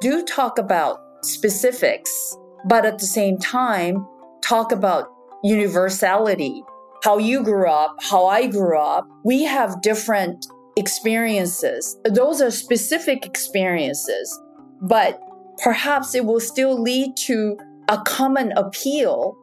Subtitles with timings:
[0.00, 4.06] do talk about specifics, but at the same time,
[4.42, 5.08] talk about
[5.44, 6.62] universality.
[7.04, 11.98] How you grew up, how I grew up, we have different experiences.
[12.04, 14.38] Those are specific experiences,
[14.80, 15.20] but
[15.62, 17.58] perhaps it will still lead to
[17.88, 19.36] a common appeal.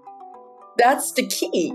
[0.78, 1.74] That's the key,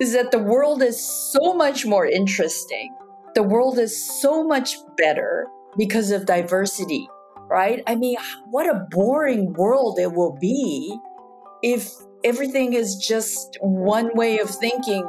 [0.00, 2.94] is that the world is so much more interesting.
[3.34, 5.46] The world is so much better
[5.76, 7.08] because of diversity,
[7.52, 7.82] right?
[7.86, 8.16] I mean,
[8.46, 10.96] what a boring world it will be
[11.62, 11.92] if
[12.24, 15.06] everything is just one way of thinking.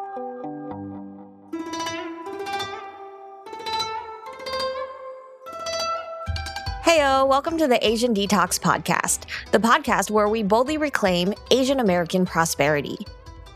[6.83, 12.25] Heyo, welcome to the Asian Detox Podcast, the podcast where we boldly reclaim Asian American
[12.25, 12.97] prosperity.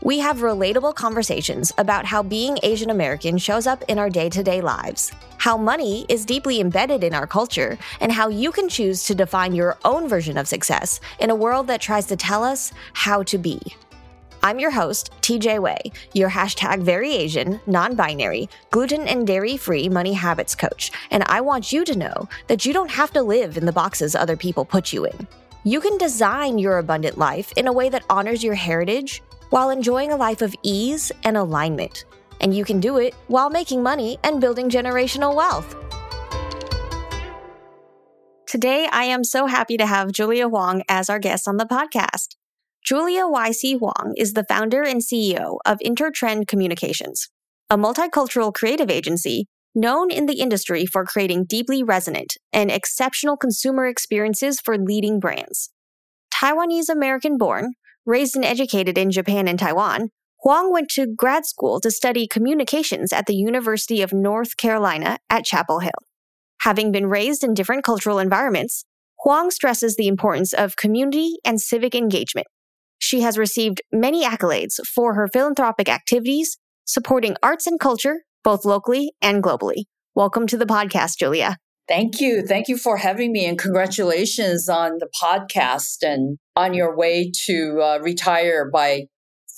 [0.00, 4.44] We have relatable conversations about how being Asian American shows up in our day to
[4.44, 9.02] day lives, how money is deeply embedded in our culture, and how you can choose
[9.04, 12.72] to define your own version of success in a world that tries to tell us
[12.92, 13.60] how to be.
[14.40, 19.88] I'm your host, TJ Wey, your hashtag very Asian, non binary, gluten and dairy free
[19.88, 23.56] money habits coach, and I want you to know that you don't have to live
[23.56, 25.26] in the boxes other people put you in.
[25.64, 30.12] You can design your abundant life in a way that honors your heritage while enjoying
[30.12, 32.04] a life of ease and alignment.
[32.40, 35.74] And you can do it while making money and building generational wealth.
[38.46, 42.36] Today, I am so happy to have Julia Huang as our guest on the podcast.
[42.84, 43.74] Julia Y.C.
[43.74, 47.28] Huang is the founder and CEO of Intertrend Communications,
[47.68, 53.86] a multicultural creative agency known in the industry for creating deeply resonant and exceptional consumer
[53.86, 55.70] experiences for leading brands.
[56.34, 57.74] Taiwanese American born,
[58.08, 60.08] Raised and educated in Japan and Taiwan,
[60.42, 65.44] Huang went to grad school to study communications at the University of North Carolina at
[65.44, 65.90] Chapel Hill.
[66.62, 68.86] Having been raised in different cultural environments,
[69.22, 72.46] Huang stresses the importance of community and civic engagement.
[72.98, 79.12] She has received many accolades for her philanthropic activities, supporting arts and culture, both locally
[79.20, 79.84] and globally.
[80.14, 81.58] Welcome to the podcast, Julia.
[81.88, 82.42] Thank you.
[82.42, 87.80] Thank you for having me and congratulations on the podcast and on your way to
[87.80, 89.04] uh, retire by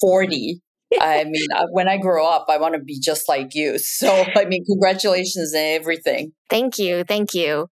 [0.01, 0.61] 40.
[1.01, 3.79] I mean, uh, when I grow up, I want to be just like you.
[4.01, 6.33] So, I mean, congratulations and everything.
[6.49, 7.05] Thank you.
[7.05, 7.69] Thank you.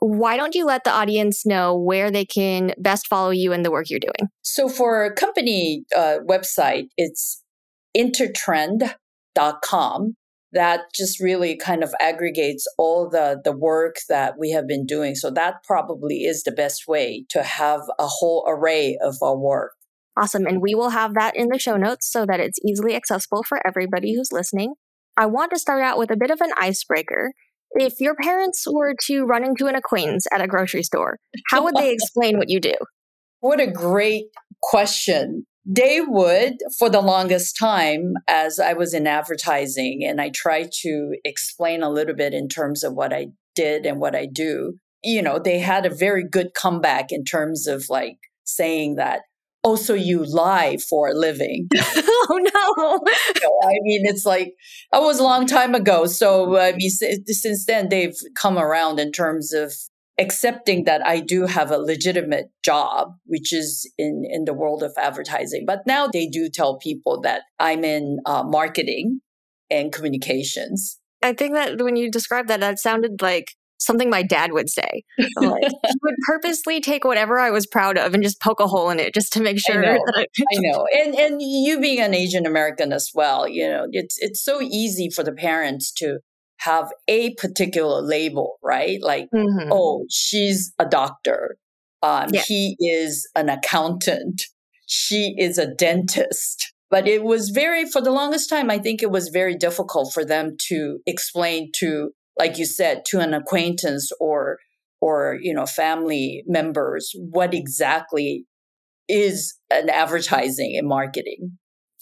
[0.00, 3.70] Why don't you let the audience know where they can best follow you and the
[3.70, 4.30] work you're doing?
[4.42, 7.40] So, for a company uh, website, it's
[7.96, 10.16] intertrend.com
[10.52, 15.14] that just really kind of aggregates all the the work that we have been doing.
[15.14, 19.72] So that probably is the best way to have a whole array of our work.
[20.16, 23.42] Awesome and we will have that in the show notes so that it's easily accessible
[23.42, 24.74] for everybody who's listening.
[25.16, 27.32] I want to start out with a bit of an icebreaker.
[27.72, 31.76] If your parents were to run into an acquaintance at a grocery store how would
[31.76, 32.74] they explain what you do?
[33.40, 34.26] What a great
[34.62, 40.68] question they would for the longest time as I was in advertising and I try
[40.82, 44.74] to explain a little bit in terms of what I did and what I do.
[45.04, 49.22] You know, they had a very good comeback in terms of like saying that,
[49.64, 51.68] oh, so you lie for a living.
[51.76, 52.96] oh, no.
[53.42, 54.54] know, I mean, it's like,
[54.90, 56.06] that was a long time ago.
[56.06, 59.72] So, I mean, since then, they've come around in terms of
[60.18, 64.92] accepting that I do have a legitimate job, which is in, in the world of
[64.98, 65.64] advertising.
[65.66, 69.20] But now they do tell people that I'm in uh, marketing
[69.70, 70.98] and communications.
[71.22, 73.52] I think that when you described that, that sounded like
[73.82, 75.04] something my dad would say.
[75.36, 78.90] Like, he would purposely take whatever I was proud of and just poke a hole
[78.90, 80.86] in it just to make sure I know, I, I know.
[80.94, 85.10] And and you being an Asian American as well, you know, it's it's so easy
[85.10, 86.18] for the parents to
[86.64, 88.98] have a particular label, right?
[89.02, 89.70] Like, mm-hmm.
[89.72, 91.56] oh, she's a doctor.
[92.02, 92.42] Um, yeah.
[92.46, 94.42] He is an accountant.
[94.86, 96.72] She is a dentist.
[96.90, 100.24] But it was very, for the longest time, I think it was very difficult for
[100.24, 104.58] them to explain to, like you said, to an acquaintance or,
[105.00, 108.44] or, you know, family members what exactly
[109.08, 111.58] is an advertising and marketing.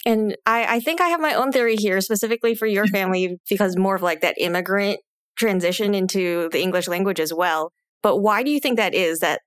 [0.07, 2.95] And I, I think I have my own theory here, specifically for your mm-hmm.
[2.95, 5.01] family, because more of like that immigrant
[5.37, 7.73] transition into the English language as well.
[8.03, 9.41] But why do you think that is that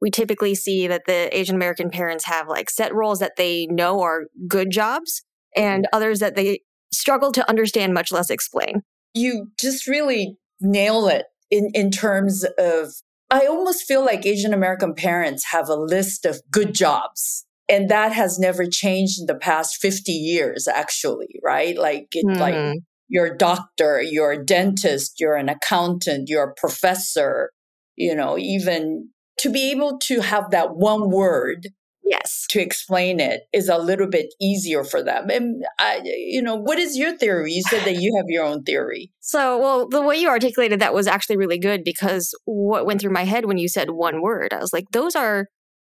[0.00, 4.00] we typically see that the Asian American parents have like set roles that they know
[4.00, 5.22] are good jobs
[5.56, 6.60] and others that they
[6.92, 8.82] struggle to understand, much less explain?
[9.14, 12.92] You just really nail it in, in terms of,
[13.30, 18.12] I almost feel like Asian American parents have a list of good jobs and that
[18.12, 22.38] has never changed in the past 50 years actually right like it, mm.
[22.38, 22.78] like hmm.
[23.08, 27.50] you're a doctor you're a dentist you're an accountant you're a professor
[27.96, 29.08] you know even
[29.38, 31.68] to be able to have that one word
[32.02, 36.56] yes to explain it is a little bit easier for them and I, you know
[36.56, 40.02] what is your theory you said that you have your own theory so well the
[40.02, 43.58] way you articulated that was actually really good because what went through my head when
[43.58, 45.46] you said one word i was like those are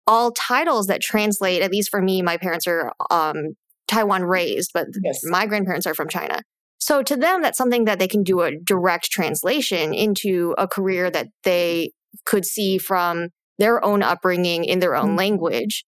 [0.07, 3.55] all titles that translate at least for me my parents are um,
[3.87, 5.21] taiwan raised but yes.
[5.23, 6.41] my grandparents are from china
[6.79, 11.09] so to them that's something that they can do a direct translation into a career
[11.09, 11.91] that they
[12.25, 15.17] could see from their own upbringing in their own mm-hmm.
[15.17, 15.85] language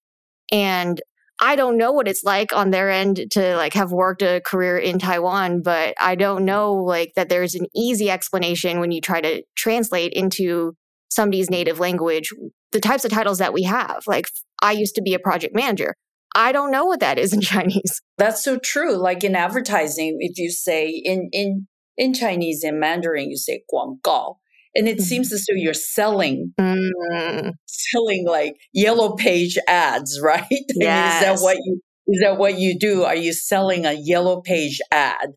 [0.50, 1.00] and
[1.40, 4.78] I don't know what it's like on their end to like have worked a career
[4.78, 9.20] in Taiwan, but I don't know like that there's an easy explanation when you try
[9.20, 10.76] to translate into
[11.10, 12.30] somebody's native language
[12.72, 14.02] the types of titles that we have.
[14.06, 14.26] Like
[14.62, 15.94] I used to be a project manager.
[16.34, 18.00] I don't know what that is in Chinese.
[18.18, 18.96] That's so true.
[18.96, 24.38] Like in advertising, if you say in in in Chinese in Mandarin, you say 广告
[24.74, 25.34] and it seems mm-hmm.
[25.34, 27.52] as though you're selling mm.
[27.66, 31.22] selling like yellow page ads right yes.
[31.22, 34.80] is that what you is that what you do are you selling a yellow page
[34.90, 35.28] ad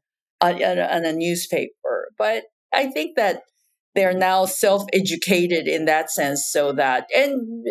[0.42, 2.44] on, on a newspaper but
[2.74, 3.42] i think that
[3.96, 7.68] they're now self-educated in that sense so that and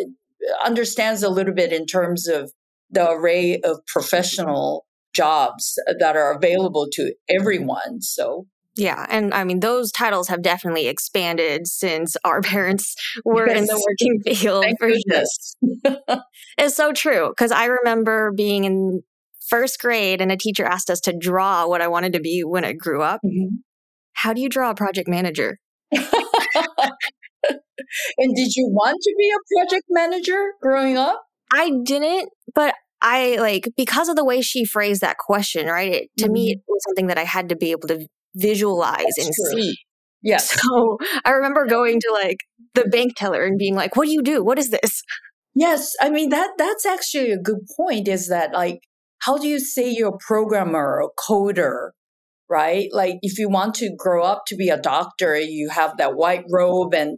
[0.63, 2.51] understands a little bit in terms of
[2.89, 8.45] the array of professional jobs that are available to everyone so
[8.77, 9.05] yeah.
[9.09, 13.59] And I mean, those titles have definitely expanded since our parents were yes.
[13.59, 14.65] in the working field.
[14.65, 16.19] Thank for sure.
[16.57, 17.33] it's so true.
[17.37, 19.01] Cause I remember being in
[19.47, 22.65] first grade and a teacher asked us to draw what I wanted to be when
[22.65, 23.21] I grew up.
[23.25, 23.55] Mm-hmm.
[24.13, 25.59] How do you draw a project manager?
[28.17, 31.23] and did you want to be a project manager growing up?
[31.53, 35.91] I didn't, but I like because of the way she phrased that question, right?
[35.93, 36.33] It, to mm-hmm.
[36.33, 39.61] me, it was something that I had to be able to visualize That's and true.
[39.61, 39.75] see.
[40.21, 40.57] Yes.
[40.65, 42.39] So I remember going to like
[42.73, 44.43] the bank teller and being like, "What do you do?
[44.43, 45.03] What is this?"
[45.53, 48.07] Yes, I mean that that's actually a good point.
[48.07, 48.79] Is that like
[49.19, 51.91] how do you say you're a programmer or coder,
[52.49, 52.89] right?
[52.91, 56.45] Like if you want to grow up to be a doctor, you have that white
[56.49, 57.17] robe and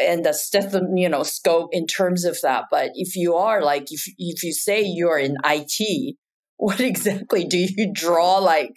[0.00, 2.64] and the stethoscope, you know, scope in terms of that.
[2.70, 6.16] But if you are like if if you say you're in IT,
[6.56, 8.74] what exactly do you draw like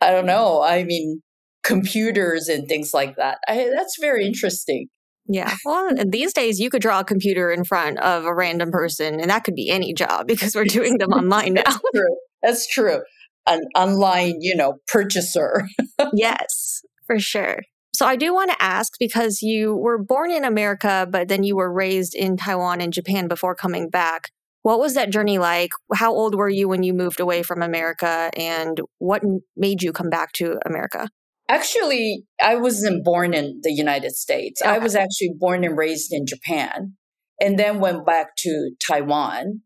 [0.00, 0.60] I don't know.
[0.60, 1.22] I mean,
[1.62, 3.38] computers and things like that.
[3.48, 4.88] I, that's very interesting.
[5.28, 5.54] Yeah.
[5.64, 9.30] Well, these days you could draw a computer in front of a random person, and
[9.30, 11.62] that could be any job because we're doing them online now.
[11.64, 12.16] That's true.
[12.42, 13.00] That's true.
[13.46, 15.68] An online, you know, purchaser.
[16.14, 17.60] yes, for sure.
[17.94, 21.56] So I do want to ask because you were born in America, but then you
[21.56, 24.30] were raised in Taiwan and Japan before coming back.
[24.62, 25.70] What was that journey like?
[25.94, 28.30] How old were you when you moved away from America?
[28.36, 29.22] And what
[29.56, 31.08] made you come back to America?
[31.48, 34.62] Actually, I wasn't born in the United States.
[34.62, 34.70] Okay.
[34.70, 36.94] I was actually born and raised in Japan
[37.40, 39.60] and then went back to Taiwan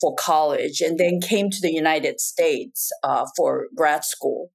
[0.00, 4.50] for college and then came to the United States uh, for grad school.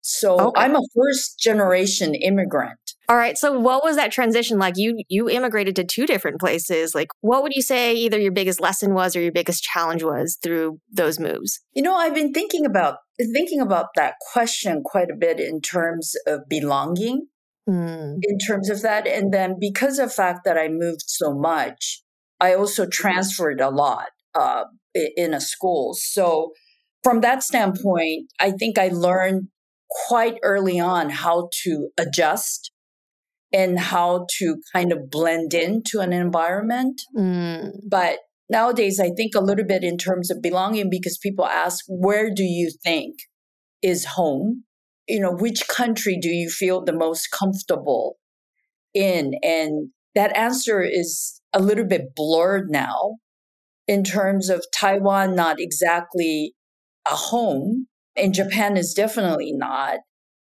[0.00, 0.62] So okay.
[0.62, 2.78] I'm a first generation immigrant.
[3.10, 3.36] All right.
[3.36, 4.74] So what was that transition like?
[4.76, 6.94] You you immigrated to two different places.
[6.94, 10.38] Like what would you say either your biggest lesson was or your biggest challenge was
[10.42, 11.60] through those moves?
[11.74, 16.14] You know, I've been thinking about thinking about that question quite a bit in terms
[16.26, 17.26] of belonging.
[17.68, 18.20] Mm.
[18.22, 22.02] In terms of that and then because of the fact that I moved so much,
[22.40, 24.64] I also transferred a lot uh,
[25.16, 25.94] in a school.
[25.94, 26.52] So
[27.02, 29.48] from that standpoint, I think I learned
[30.08, 32.70] quite early on how to adjust
[33.52, 37.00] and how to kind of blend into an environment.
[37.16, 37.70] Mm.
[37.88, 38.18] But
[38.50, 42.42] nowadays, I think a little bit in terms of belonging because people ask, where do
[42.42, 43.16] you think
[43.82, 44.64] is home?
[45.08, 48.16] You know, which country do you feel the most comfortable
[48.92, 49.32] in?
[49.42, 53.14] And that answer is a little bit blurred now
[53.88, 56.54] in terms of Taiwan not exactly
[57.10, 59.98] a home and Japan is definitely not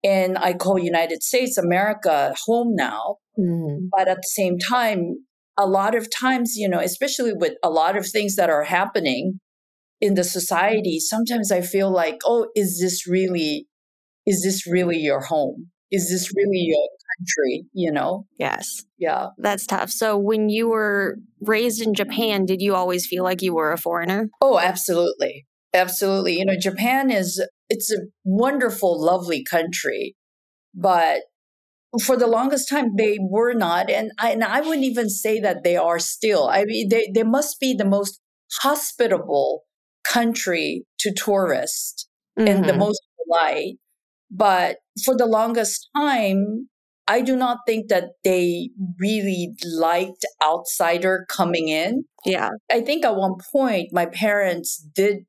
[0.03, 3.17] and I call United States America home now.
[3.37, 3.89] Mm.
[3.95, 5.25] But at the same time,
[5.57, 9.39] a lot of times, you know, especially with a lot of things that are happening
[9.99, 13.67] in the society, sometimes I feel like, oh, is this really,
[14.25, 15.69] is this really your home?
[15.91, 16.87] Is this really your
[17.19, 17.65] country?
[17.73, 18.25] You know?
[18.37, 18.85] Yes.
[18.97, 19.27] Yeah.
[19.37, 19.89] That's tough.
[19.89, 23.77] So when you were raised in Japan, did you always feel like you were a
[23.77, 24.29] foreigner?
[24.41, 25.45] Oh, absolutely.
[25.73, 26.39] Absolutely.
[26.39, 30.15] You know, Japan is it's a wonderful, lovely country,
[30.73, 31.21] but
[32.03, 35.63] for the longest time they were not, and I, and I wouldn't even say that
[35.63, 36.47] they are still.
[36.47, 38.19] I mean, they they must be the most
[38.61, 39.63] hospitable
[40.03, 42.07] country to tourists
[42.37, 42.47] mm-hmm.
[42.47, 42.79] and the mm-hmm.
[42.79, 43.75] most polite.
[44.29, 46.69] But for the longest time,
[47.07, 48.69] I do not think that they
[48.99, 52.03] really liked outsider coming in.
[52.25, 52.49] Yeah.
[52.71, 55.25] I think at one point my parents did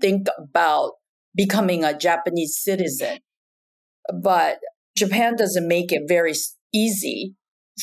[0.00, 0.92] think about
[1.34, 3.18] becoming a Japanese citizen,
[4.22, 4.58] but
[4.96, 6.34] Japan doesn't make it very
[6.74, 7.34] easy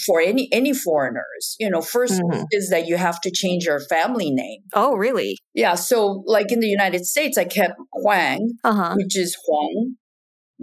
[0.06, 1.56] for any any foreigners.
[1.60, 2.46] You know, 1st Mhm.
[2.52, 4.62] is that you have to change your family name.
[4.74, 5.38] Oh, really?
[5.54, 8.94] Yeah, so like in the United States, I kept Huang, Uh huh.
[8.96, 9.96] which is Huang,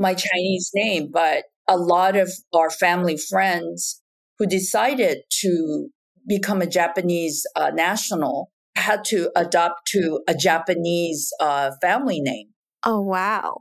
[0.01, 4.03] my Chinese name, but a lot of our family friends
[4.39, 5.89] who decided to
[6.27, 12.49] become a Japanese uh, national had to adopt to a Japanese uh, family name.
[12.85, 13.61] Oh, wow.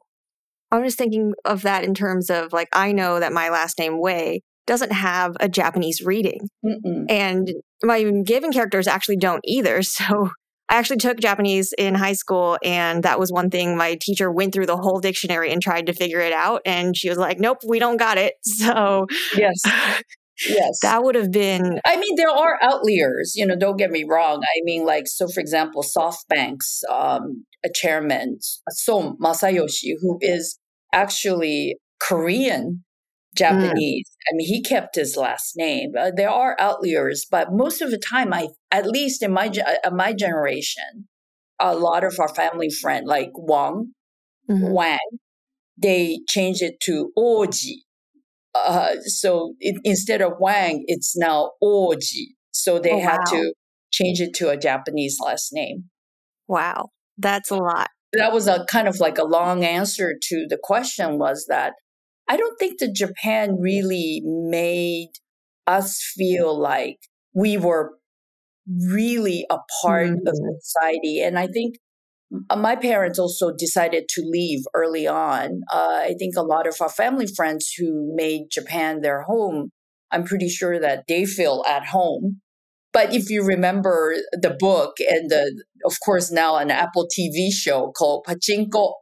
[0.72, 4.00] I'm just thinking of that in terms of like, I know that my last name,
[4.00, 6.48] Wey, doesn't have a Japanese reading.
[6.64, 7.06] Mm-mm.
[7.10, 7.52] And
[7.84, 9.82] my given characters actually don't either.
[9.90, 10.30] So
[10.70, 14.54] I actually took Japanese in high school, and that was one thing my teacher went
[14.54, 16.62] through the whole dictionary and tried to figure it out.
[16.66, 18.34] And she was like, nope, we don't got it.
[18.60, 19.08] So
[19.38, 19.62] Yes,
[20.48, 20.80] yes.
[20.82, 24.42] that would have been, I mean, there are outliers, you know, don't get me wrong.
[24.44, 30.60] I mean, like, so for example, SoftBank's um, a chairman, Son Masayoshi, who is
[30.94, 32.84] actually Korean
[33.36, 34.10] Japanese.
[34.32, 35.92] I mean, he kept his last name.
[35.98, 39.60] Uh, there are outliers, but most of the time, I, at least in my, ge-
[39.60, 41.08] uh, my generation,
[41.60, 43.94] a lot of our family friend, like Wang,
[44.50, 44.74] Mhm.
[44.74, 45.00] Wang,
[45.78, 47.84] they changed it to Oji.
[48.56, 52.34] Uh, so it, instead of Wang, it's now Oji.
[52.52, 53.24] So they Oh, had wow.
[53.32, 53.54] to
[53.92, 55.90] change it to a Japanese last name.
[56.48, 57.90] wow, that's a lot.
[58.14, 61.74] That was a kind of like a long answer to the question was that
[62.30, 65.10] I don't think that Japan really made
[65.68, 66.98] us feel like
[67.34, 67.98] we were
[68.88, 70.60] really a part of Mhm.
[70.62, 71.22] society.
[71.22, 71.78] And I think
[72.56, 75.62] my parents also decided to leave early on.
[75.72, 79.72] Uh, I think a lot of our family friends who made Japan their home,
[80.12, 82.42] I'm pretty sure that they feel at home.
[82.94, 87.92] But if you remember the book and the, of course, now an Apple TV show
[87.92, 88.94] called Pachinko,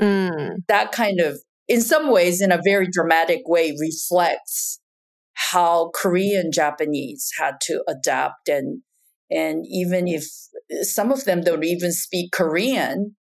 [0.00, 1.40] Mm, that kind of,
[1.72, 4.80] in some ways, in a very dramatic way, reflects
[5.52, 8.82] how Korean Japanese had to adapt and
[9.30, 10.24] and even if
[10.82, 13.16] some of them don't even speak Korean,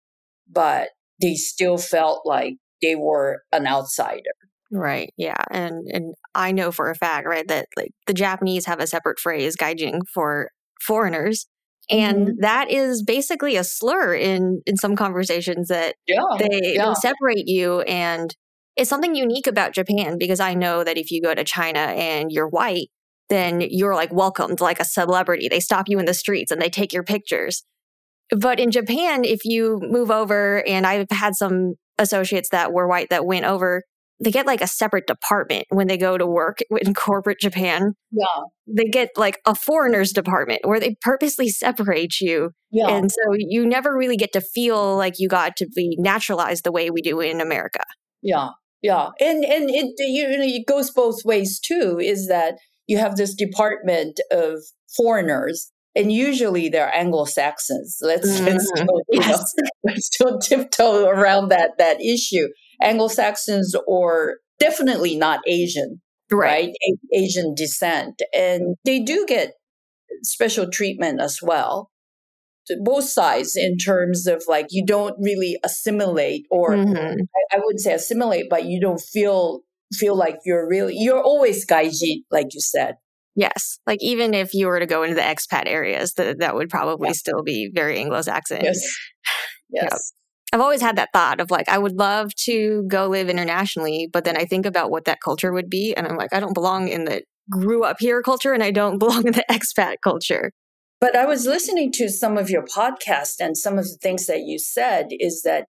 [0.50, 0.90] but
[1.22, 4.34] they still felt like they were an outsider.
[4.74, 5.14] right.
[5.18, 5.42] Yeah.
[5.52, 9.20] And, and I know for a fact, right, that like the Japanese have a separate
[9.20, 10.50] phrase, gaijin, for
[10.82, 11.46] foreigners.
[11.90, 12.32] And Mhm.
[12.42, 16.22] that is basically a slur in, in some conversations that Yeah.
[16.40, 16.88] they, yeah.
[16.88, 18.34] they separate you and
[18.82, 22.32] it's something unique about japan because i know that if you go to china and
[22.32, 22.88] you're white
[23.30, 26.70] then you're like welcomed like a celebrity they stop you in the streets and they
[26.70, 27.64] take your pictures
[28.36, 33.10] but in japan if you move over and i've had some associates that were white
[33.12, 33.84] that went over
[34.24, 38.26] they get like a separate department when they go to work in corporate japan yeah.
[38.68, 42.88] they get like a foreigners department where they purposely separate you Yeah.
[42.90, 46.72] and so you never really get to feel like you got to be naturalized the
[46.72, 47.84] way we do in America.
[48.24, 48.50] Yeah,
[48.82, 52.00] yeah, and and it you know it goes both ways too.
[52.02, 52.56] Is that
[52.88, 54.60] you have this department of
[54.98, 57.98] foreigners, and usually they're Anglo Saxons.
[58.02, 58.78] Let's let's Mhm.
[58.78, 59.38] still, you know,
[59.84, 62.48] let's still tiptoe around that that issue.
[62.82, 66.70] Anglo Saxons or definitely not Asian, right?
[66.70, 69.54] A- Asian descent, and they do get
[70.24, 71.91] special treatment as well.
[72.84, 77.20] Both sides in terms of like you don't really assimilate or Mhm.
[77.22, 79.62] I, I wouldn't say assimilate, but you don't feel
[79.94, 82.96] feel like you're really you're always gaijin, like you said.
[83.36, 83.80] Yes.
[83.88, 87.10] Like even if you were to go into the expat areas, that that would probably
[87.10, 87.14] Yeah.
[87.14, 88.62] still be very Anglo-Saxon.
[88.64, 88.80] Yes.
[89.74, 90.12] Yes.
[90.54, 94.26] I've always had that thought of like I would love to go live internationally, but
[94.26, 96.90] then I think about what that culture would be and I'm like I don't belong
[96.90, 100.52] in the grew up here culture and I don't belong in the expat culture.
[101.02, 104.42] But I was listening to some of your podcast and some of the things that
[104.46, 105.66] you said is that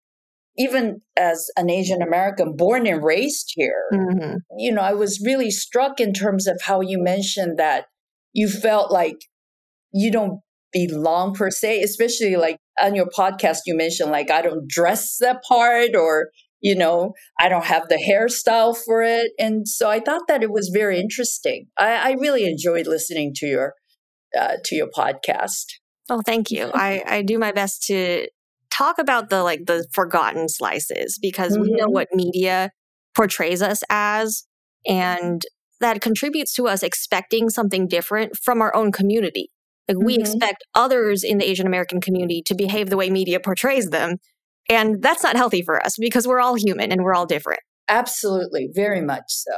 [0.59, 4.37] even as an Asian American born and raised here, Mhm.
[4.59, 7.87] you know, I was really struck in terms of how you mentioned that
[8.35, 9.17] you felt like
[9.91, 14.69] you don't belong per se, especially like on your podcast, you mentioned like, I don't
[14.69, 16.29] dress that part or,
[16.61, 19.33] you know, I don't have the hairstyle for it.
[19.39, 21.69] And so I thought that it was very interesting.
[21.79, 23.75] I, I really enjoyed listening to your,
[24.39, 25.65] uh, to your podcast.
[26.11, 26.71] Oh, thank you.
[26.75, 28.27] I, I do my best to
[28.71, 31.93] talk about the like the forgotten slices because we know Mhm.
[31.93, 32.71] what media
[33.15, 34.45] portrays us as
[34.87, 35.43] and
[35.81, 39.51] that contributes to us expecting something different from our own community.
[39.89, 40.21] Like we Mhm.
[40.21, 44.17] expect others in the Asian American community to behave the way media portrays them.
[44.71, 47.61] And that's not healthy for us because we're all human and we're all different.
[47.89, 48.71] Absolutely.
[48.73, 49.53] Very much so.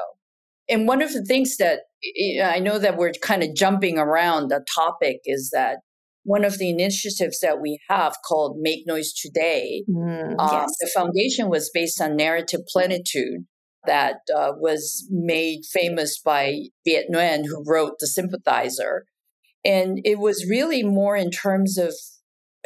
[0.68, 1.80] And one of the things that
[2.42, 5.78] I know that we're kind of jumping around the topic is that
[6.24, 10.70] one of the initiatives that we have called Make Noise Today, mm, uh, yes.
[10.80, 13.44] the foundation was based on narrative plenitude
[13.86, 19.04] that uh, was made famous by Viet Nguyen, who wrote The Sympathizer.
[19.64, 21.94] And it was really more in terms of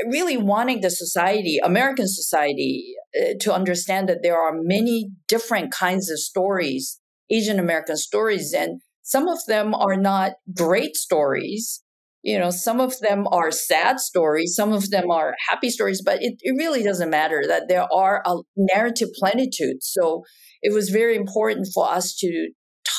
[0.07, 6.11] really wanting the society, American society, uh, to understand that there are many different kinds
[6.11, 7.01] of stories,
[7.31, 11.83] Asian American stories, and some of them are not great stories.
[12.23, 16.19] You know some of them are sad stories some of them are happy stories but
[16.21, 19.83] it, it really doesn't matter that there are a narrative plenitude.
[19.83, 20.25] So
[20.61, 22.51] it was very important for us to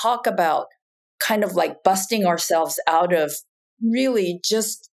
[0.01, 0.67] talk about
[1.19, 3.33] kind of like busting ourselves out of
[3.83, 4.89] really just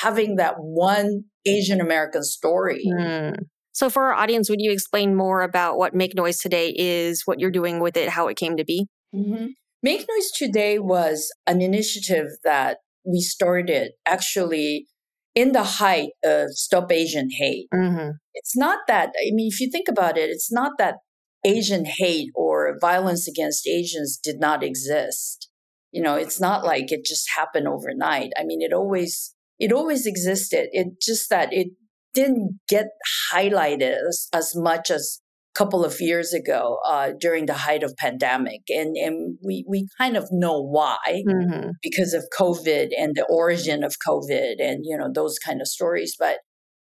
[0.00, 2.82] having that one asian american story.
[2.98, 3.34] Mm.
[3.76, 7.38] So for our audience would you explain more about what make noise today is what
[7.38, 9.46] you're doing with it how it came to be mm-hmm.
[9.86, 14.86] Make Noise Today was an initiative that we started actually
[15.34, 17.68] in the height of Stop Asian Hate.
[17.72, 18.10] Mm-hmm.
[18.34, 20.96] It's not that, I mean, if you think about it, it's not that
[21.44, 25.48] Asian hate or violence against Asians did not exist.
[25.92, 28.32] You know, it's not like it just happened overnight.
[28.36, 30.68] I mean, it always, it always existed.
[30.72, 31.68] It just that it
[32.16, 32.86] didn't get
[33.30, 35.20] highlighted as, as much as
[35.54, 39.86] a couple of years ago uh, during the height of pandemic and, and we, we
[39.98, 41.68] kind of know why mm-hmm.
[41.82, 46.16] because of covid and the origin of covid and you know those kind of stories
[46.18, 46.38] but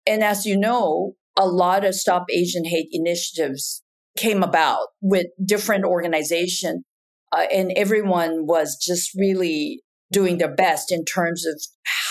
[0.07, 3.83] and as you know a lot of stop asian hate initiatives
[4.17, 6.85] came about with different organization
[7.33, 9.81] uh, and everyone was just really
[10.13, 11.61] doing their best in terms of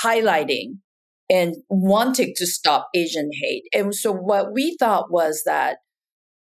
[0.03, 0.77] highlighting
[1.33, 5.77] and wanting to stop asian hate and so what we thought was that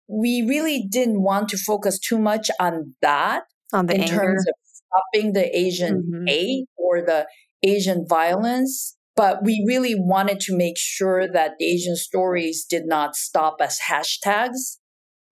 [0.09, 4.15] we really didn't want to focus too much on that on in anger.
[4.15, 4.55] terms of
[4.93, 6.27] stopping the Asian mm-hmm.
[6.27, 7.27] hate or the
[7.63, 8.97] Asian violence.
[9.15, 13.79] But we really wanted to make sure that the Asian stories did not stop as
[13.89, 14.79] hashtags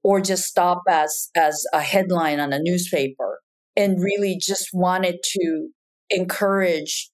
[0.02, 3.40] or just stop as, as a headline on a newspaper
[3.76, 5.68] and really just wanted to
[6.10, 7.10] encourage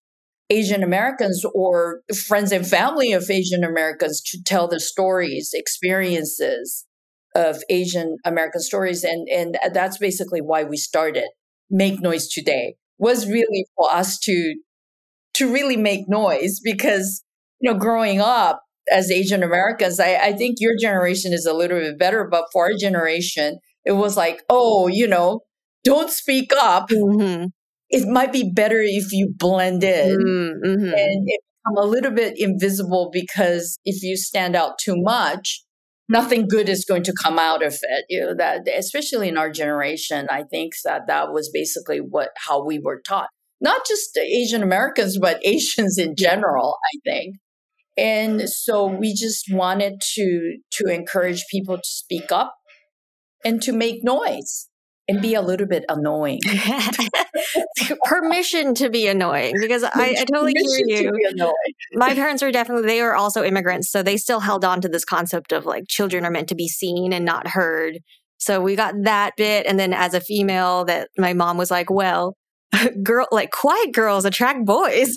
[0.49, 6.87] Asian Americans or friends and family of Asian Americans to tell the stories, experiences,
[7.35, 9.05] of Asian American stories.
[9.05, 11.27] And, and that's basically why we started
[11.71, 14.55] Make Noise Today was really for us to,
[15.35, 17.23] to really make noise because,
[17.61, 21.79] you know, growing up as Asian Americans, I, I think your generation is a little
[21.79, 25.41] bit better, but for our generation, it was like, oh, you know,
[25.85, 26.89] don't speak up.
[26.89, 27.47] Mm-hmm.
[27.91, 30.85] It might be better if you blend in mm-hmm.
[30.85, 35.63] and it become a little bit invisible because if you stand out too much,
[36.09, 38.05] nothing good is going to come out of it.
[38.09, 42.65] You know that especially in our generation i think that that was basically what how
[42.65, 43.29] we were taught.
[43.61, 47.37] Not just asian americans but asians in general i think.
[47.99, 52.55] And so we just wanted to to encourage people to speak up
[53.45, 54.69] and to make noise
[55.09, 56.41] and be a little bit annoying.
[58.05, 61.53] Permission to be annoying because I, I, totally hear you.
[61.93, 63.91] My parents are definitely, they are also immigrants.
[63.91, 66.69] So they still held on to this concept of like children are meant to be
[66.69, 67.99] seen and not heard.
[68.39, 69.67] So we got that bit.
[69.67, 72.37] And then as a female, that my mom was like, well,
[73.03, 75.17] girl, like quiet girls attract boys.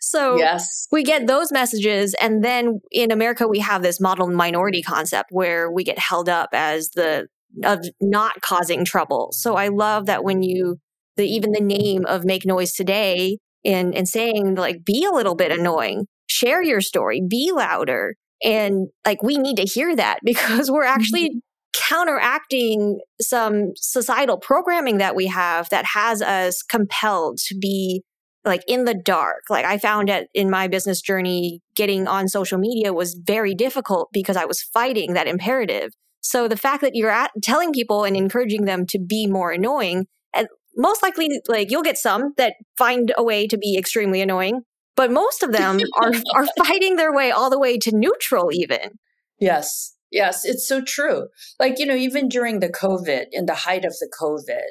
[0.00, 0.88] so yes.
[0.90, 2.14] we get those messages.
[2.20, 6.50] And then in America, we have this model minority concept where we get held up
[6.52, 7.28] as the
[7.62, 9.30] of not causing trouble.
[9.32, 10.78] So I love that when you
[11.16, 15.34] the even the name of make noise today and and saying like be a little
[15.34, 18.14] bit annoying, share your story, be louder.
[18.42, 21.94] And like we need to hear that because we're actually mm-hmm.
[21.94, 28.02] counteracting some societal programming that we have that has us compelled to be
[28.44, 29.44] like in the dark.
[29.48, 34.08] Like I found it in my business journey, getting on social media was very difficult
[34.12, 35.92] because I was fighting that imperative.
[36.24, 40.06] So the fact that you're at, telling people and encouraging them to be more annoying,
[40.34, 44.62] and most likely, like you'll get some that find a way to be extremely annoying,
[44.96, 48.98] but most of them are are fighting their way all the way to neutral, even.
[49.38, 51.28] Yes, yes, it's so true.
[51.60, 54.70] Like you know, even during the COVID, in the height of the COVID,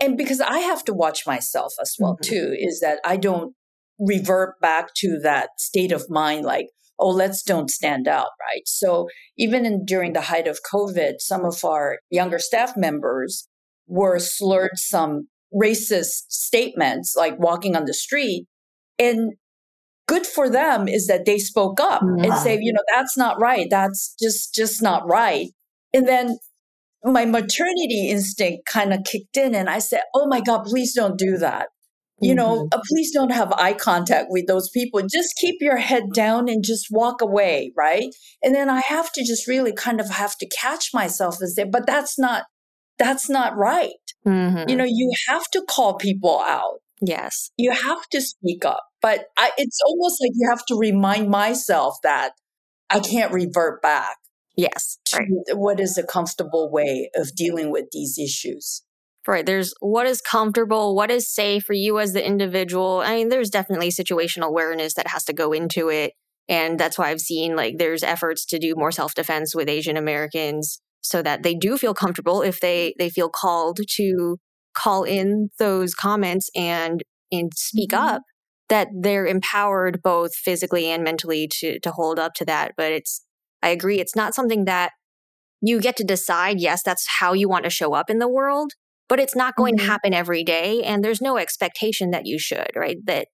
[0.00, 2.30] and because I have to watch myself as well mm-hmm.
[2.30, 3.54] too, is that I don't
[3.98, 8.62] revert back to that state of mind like oh, let's don't stand out, right?
[8.66, 13.48] So even in, during the height of COVID, some of our younger staff members
[13.86, 18.46] were slurred some racist statements, like walking on the street.
[18.98, 19.34] And
[20.06, 23.66] good for them is that they spoke up and say, you know, that's not right.
[23.70, 25.48] That's just, just not right.
[25.92, 26.38] And then
[27.04, 31.18] my maternity instinct kind of kicked in and I said, Oh my God, please don't
[31.18, 31.68] do that.
[32.24, 32.78] You know, Mm-hmm.
[32.78, 35.00] uh, please don't have eye contact with those people.
[35.02, 38.08] Just keep your head down and just walk away, right?
[38.42, 41.64] And then I have to just really kind of have to catch myself and say,
[41.64, 42.44] but that's not
[42.98, 43.90] that's not right.
[44.26, 44.70] Mhm.
[44.70, 46.80] You know, you have to call people out.
[47.00, 47.50] yes.
[47.58, 48.82] You have to speak up.
[49.02, 52.30] But I, it's almost like you have to remind myself that
[52.88, 54.16] I can't revert back
[54.56, 54.98] Yes.
[55.06, 55.56] to Right.
[55.58, 58.82] what is a comfortable way of dealing with these issues.
[59.26, 59.46] Right.
[59.46, 63.00] There's what is comfortable, what is safe for you as the individual.
[63.04, 66.12] I mean, there's definitely situational awareness that has to go into it.
[66.46, 69.96] And that's why I've seen like there's efforts to do more self defense with Asian
[69.96, 74.36] Americans so that they do feel comfortable if they they feel called to
[74.76, 77.98] call in those comments and and speak Mhm.
[78.16, 78.22] up
[78.68, 82.72] that they're empowered both physically and mentally to to hold up to that.
[82.76, 83.24] But it's
[83.62, 84.92] I agree, it's not something that
[85.60, 88.72] you get to decide, yes, that's how you want to show up in the world,
[89.08, 89.86] but it's not going to Mhm.
[89.86, 90.82] happen every day.
[90.82, 92.96] And there's no expectation that you should, right?
[93.04, 93.28] That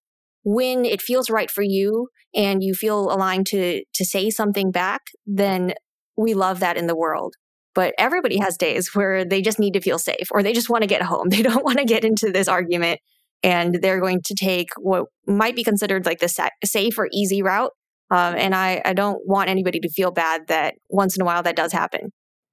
[0.44, 5.02] when it feels right for you and you feel aligned to to say something back,
[5.26, 5.74] then
[6.16, 7.34] we love that in the world.
[7.74, 10.82] But everybody has days where they just need to feel safe or they just want
[10.82, 11.28] to get home.
[11.30, 13.00] They don't want to get into this argument
[13.42, 17.42] and they're going to take what might be considered like the sa- safe or easy
[17.42, 17.72] route.
[18.10, 21.42] Um, and I, I don't want anybody to feel bad that once in a while
[21.44, 22.10] that does happen.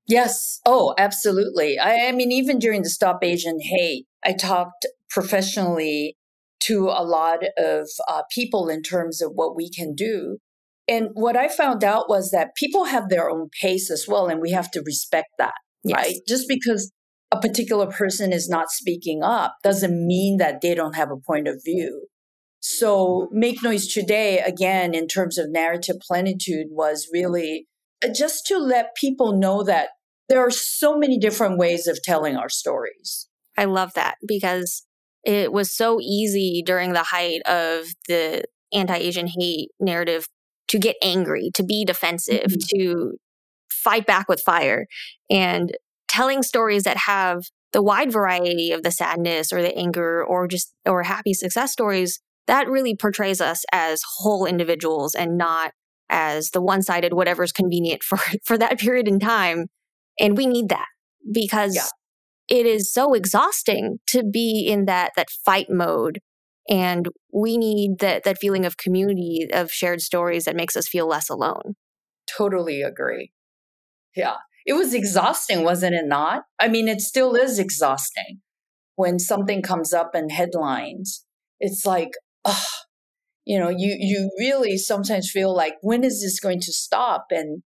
[0.07, 0.59] Yes.
[0.65, 1.77] Oh, absolutely.
[1.77, 6.15] I, I mean, even during the Stop Asian Hate, I talked professionally
[6.61, 10.37] to a lot of uh, people in terms of what we can do.
[10.87, 14.39] And what I found out was that people have their own pace as well, and
[14.41, 15.97] we have to respect that, Yes.
[15.97, 16.15] right?
[16.27, 16.91] Just because
[17.31, 21.47] a particular person is not speaking up doesn't mean that they don't have a point
[21.47, 22.07] of view.
[22.61, 27.67] So, Make Noise Today, again, in terms of narrative plenitude, was really
[28.03, 29.89] uh, just to let people know that
[30.29, 33.27] there are so many different ways of telling our stories.
[33.57, 34.83] I love that because
[35.23, 40.27] it was so easy during the height of the anti Asian hate narrative
[40.69, 42.67] to get angry, to be defensive, Mhm.
[42.75, 43.17] to
[43.71, 44.85] fight back with fire.
[45.29, 45.75] And
[46.07, 50.73] telling stories that have the wide variety of the sadness or the anger or just
[50.85, 55.71] or happy success stories that really portrays us as whole individuals and not
[56.09, 59.67] as the one-sided whatever's convenient for for that period in time
[60.19, 60.87] and we need that
[61.31, 62.57] because Yeah.
[62.57, 66.19] it is so exhausting to be in that that fight mode
[66.69, 71.07] and we need that that feeling of community of shared stories that makes us feel
[71.07, 71.75] less alone
[72.27, 73.31] Totally agree.
[74.13, 74.35] Yeah.
[74.65, 76.43] It was exhausting, wasn't it not?
[76.59, 78.41] I mean, it still is exhausting
[78.95, 81.23] when something comes up in headlines.
[81.61, 82.11] It's like,
[82.43, 82.67] ugh,
[83.45, 87.27] you know, you, you really sometimes feel like, when is this going to stop?
[87.31, 87.63] And,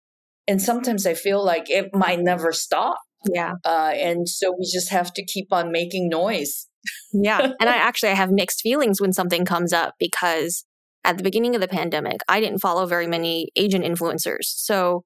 [0.48, 2.98] and sometimes I feel like it might never stop.
[3.34, 6.68] yeah Uh, and so we just have to keep on making noise.
[7.12, 10.64] yeah and i actually i have mixed feelings when something comes up because
[11.04, 15.04] at the beginning of the pandemic i didn't follow very many asian influencers so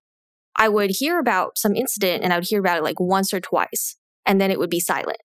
[0.58, 3.40] i would hear about some incident and i would hear about it like once or
[3.40, 5.22] twice and then it would be silent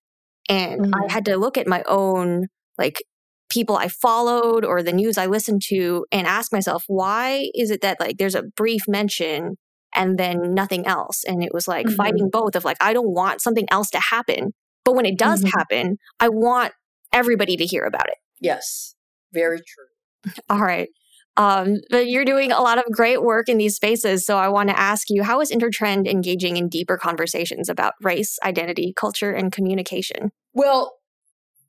[0.47, 1.11] and i Mhm.
[1.11, 2.47] had to look at my own
[2.77, 3.03] like
[3.49, 7.81] people i followed or the news i listened to and ask myself why is it
[7.81, 9.57] that like there's a brief mention
[9.95, 11.95] and then nothing else and it was like Mhm.
[11.95, 14.53] fighting both of like i don't want something else to happen
[14.85, 15.49] but when it does Mhm.
[15.51, 16.71] happen, I want
[17.11, 18.17] everybody to hear about it.
[18.39, 18.95] Yes,
[19.33, 20.33] very true.
[20.49, 20.89] All right.
[21.37, 24.25] Um, but you're doing a lot of great work in these spaces.
[24.25, 28.37] So I want to ask you how is Intertrend engaging in deeper conversations about race,
[28.45, 30.31] identity, culture, and communication?
[30.53, 30.93] Well,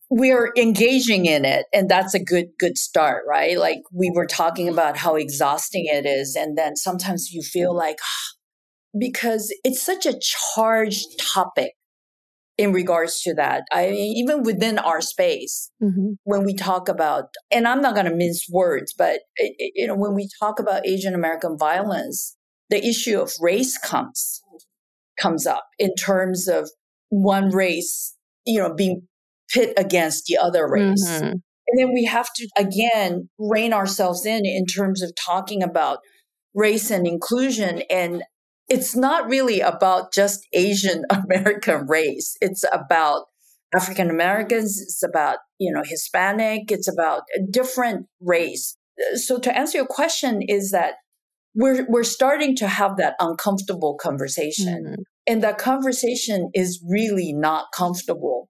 [0.09, 4.69] we're engaging in it and that's a good good start right like we were talking
[4.69, 8.37] about how exhausting it is and then sometimes you feel like ah,
[8.99, 10.19] because it's such a
[10.55, 11.73] charged topic
[12.57, 16.13] in regards to that i mean even within our space Mm-hmm.
[16.25, 19.87] when we talk about and i'm not going to mince words but it, it- you
[19.87, 22.37] know when we talk about asian american violence
[22.71, 24.41] the issue of race comes
[25.19, 26.71] comes up in terms of
[27.11, 28.15] one race
[28.47, 29.03] you know being
[29.53, 31.09] pit against the other race.
[31.09, 31.33] Mhm.
[31.69, 35.99] and then we have to again rein ourselves in in terms of talking about
[36.55, 37.83] race and inclusion.
[37.91, 38.23] And
[38.69, 42.37] it's not really about just asian american race.
[42.41, 43.25] It's about
[43.75, 48.77] african americans it's about you know hispanic it's about a different race.
[49.15, 50.95] So to answer your question is that
[51.55, 54.85] we're we're starting to have that uncomfortable conversation.
[54.87, 55.03] Mhm.
[55.27, 58.49] and that conversation is really not comfortable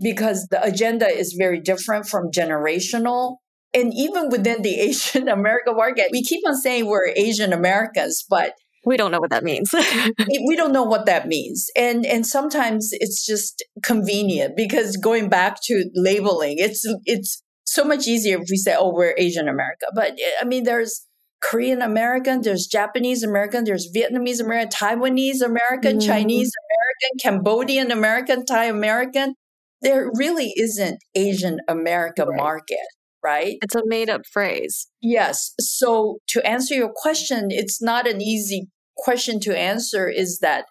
[0.00, 3.36] because the agenda is very different from generational.
[3.72, 8.54] And even within the Asian American market, we keep on saying we're Asian Americans, but
[8.86, 9.70] we don't know what that means.
[10.46, 11.68] we don't know what that means.
[11.76, 18.06] And and sometimes it's just convenient because going back to labeling, it's it's so much
[18.06, 19.86] easier if we say, oh, we're Asian America.
[19.94, 21.06] But eh, I mean, there's
[21.40, 26.06] Korean American, there's Japanese American, there's Vietnamese American, Taiwanese American, mm.
[26.06, 29.34] Chinese American, Cambodian American, Thai American.
[29.84, 32.36] There really isn't Asian America right.
[32.36, 32.86] market
[33.24, 33.56] right?
[33.62, 34.86] It's a made up phrase.
[35.00, 35.54] Yes.
[35.58, 38.68] So to answer your question, it's not an easy
[38.98, 40.66] question to answer is that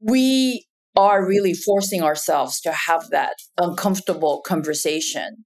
[0.00, 5.44] we are really forcing ourselves to have that uncomfortable conversation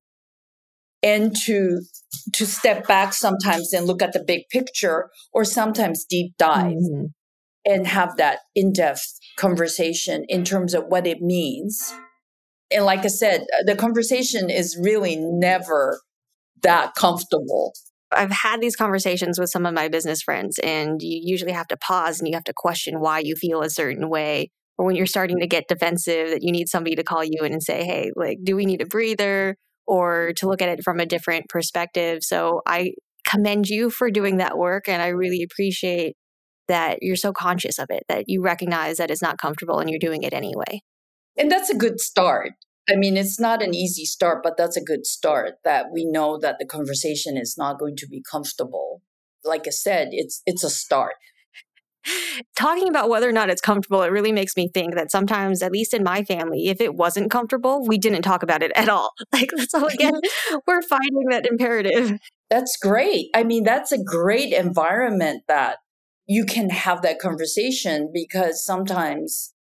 [1.03, 1.81] and to
[2.35, 7.05] to step back sometimes and look at the big picture or sometimes deep dive mm-hmm.
[7.64, 11.95] and have that in-depth conversation in terms of what it means
[12.70, 16.00] and like i said uh, the conversation is really never
[16.62, 17.72] that comfortable.
[18.11, 21.76] I've had these conversations with some of my business friends, and you usually have to
[21.76, 24.50] pause and you have to question why you feel a certain way.
[24.78, 27.52] Or when you're starting to get defensive, that you need somebody to call you in
[27.52, 29.57] and say, hey, like, do we need a breather?
[29.87, 32.22] Or to look at it from a different perspective.
[32.22, 32.92] So I
[33.26, 34.88] commend you for doing that work.
[34.88, 36.14] And I really appreciate
[36.68, 39.98] that you're so conscious of it, that you recognize that it's not comfortable and you're
[39.98, 40.81] doing it anyway.
[41.38, 42.53] And that's a good start.
[42.90, 46.38] I mean, it's not an easy start, but that's a good start that we know
[46.38, 49.03] that the conversation is not going to be comfortable.
[49.44, 51.14] Like I said, it's it's a start.
[52.57, 55.72] Talking about whether or not it's comfortable, it really makes me think that sometimes, at
[55.72, 59.12] least in my family, if it wasn't comfortable, we didn't talk about it at all.
[59.33, 60.14] Like, so again,
[60.66, 62.18] we're finding that imperative.
[62.48, 63.27] That's great.
[63.35, 65.77] I mean, that's a great environment that
[66.27, 69.53] you can have that conversation because sometimes,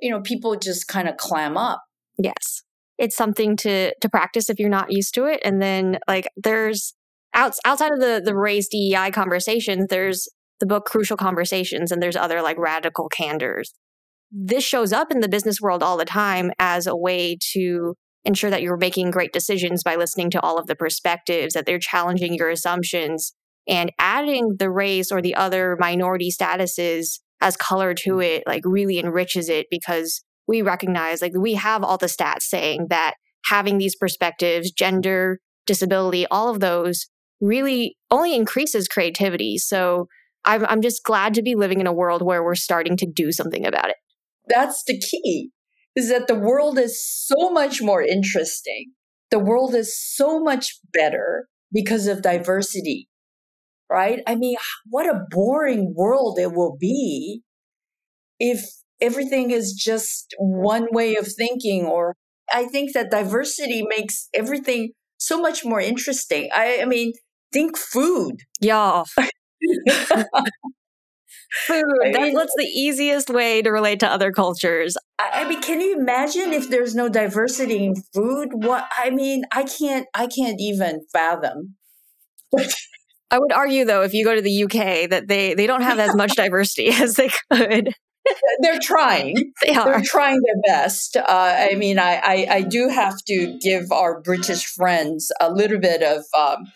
[0.00, 1.80] you know, people just kind of clam up.
[2.18, 2.62] Yes
[2.98, 5.40] it's something to to practice if you're not used to it.
[5.44, 6.94] And then like there's
[7.34, 10.28] outs, outside of the the race DEI conversations, there's
[10.60, 13.74] the book Crucial Conversations, and there's other like radical candors.
[14.32, 18.50] This shows up in the business world all the time as a way to ensure
[18.50, 22.34] that you're making great decisions by listening to all of the perspectives, that they're challenging
[22.34, 23.34] your assumptions
[23.68, 28.24] and adding the race or the other minority statuses as color to mm.
[28.24, 32.86] it, like really enriches it because we recognize like we have all the stats saying
[32.90, 33.14] that
[33.46, 37.06] having these perspectives, gender, disability, all of those
[37.40, 39.58] really only increases creativity.
[39.58, 40.08] So
[40.44, 43.32] I'm, I'm just glad to be living in a world where we're starting to do
[43.32, 43.96] something about it.
[44.48, 45.50] That's the key
[45.96, 48.92] is that the world is so much more interesting.
[49.30, 53.08] The world is so much better because of diversity,
[53.90, 54.20] right?
[54.26, 54.56] I mean,
[54.88, 57.42] what a boring world it will be
[58.38, 58.64] if
[59.00, 62.14] everything is just one way of thinking or
[62.50, 66.48] i think that diversity makes everything so much more interesting.
[66.52, 67.12] I, I mean
[67.52, 68.42] think food.
[68.60, 69.04] Yeah.
[71.66, 74.96] Food I mean, that's the easiest way to relate to other cultures.
[75.18, 78.50] I, I mean can you imagine if there's no diversity in food?
[78.52, 81.76] What i mean i can't i can't even fathom
[83.30, 85.98] I would argue, though, if you go to the UK, that they they don't have
[85.98, 87.92] as much diversity as they could.
[88.60, 89.52] they're trying.
[89.66, 89.84] They are.
[89.84, 91.16] They're trying their best.
[91.16, 95.78] Uh, I mean, I, I, I, do have to give our British friends a little
[95.78, 96.66] bit of, um,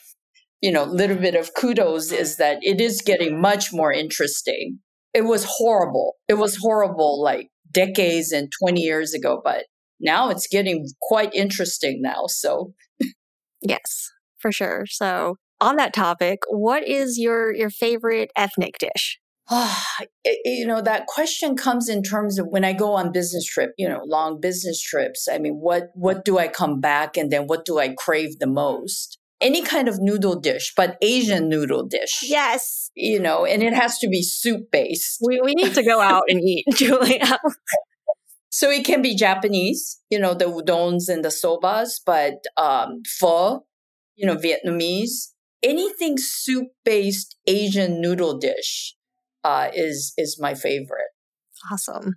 [0.60, 2.12] you know, little bit of kudos.
[2.12, 4.78] Is that it is getting much more interesting.
[5.12, 6.14] It was horrible.
[6.28, 9.66] It was horrible, like decades and twenty years ago, but
[10.00, 12.26] now it's getting quite interesting now.
[12.26, 12.72] So,
[13.60, 14.84] yes, for sure.
[14.86, 19.18] So, on that topic, what is your your favorite ethnic dish?
[19.52, 19.84] oh,
[20.44, 23.88] you know, that question comes in terms of when I go on business trip, you
[23.88, 25.26] know, long business trips.
[25.30, 28.46] I mean, what what do I come back and then what do I crave the
[28.46, 29.18] most?
[29.40, 32.20] Any kind of noodle dish, but Asian noodle dish.
[32.22, 32.90] Yes.
[32.94, 35.18] You know, and it has to be soup based.
[35.20, 37.38] We we need to go out and eat, Julia.
[38.50, 43.64] so it can be Japanese, you know, the udons and the sobas, but um, pho,
[44.14, 45.30] you know, Vietnamese,
[45.62, 48.94] anything soup based Asian noodle dish
[49.44, 51.10] uh, is is my favorite.
[51.70, 52.14] Awesome.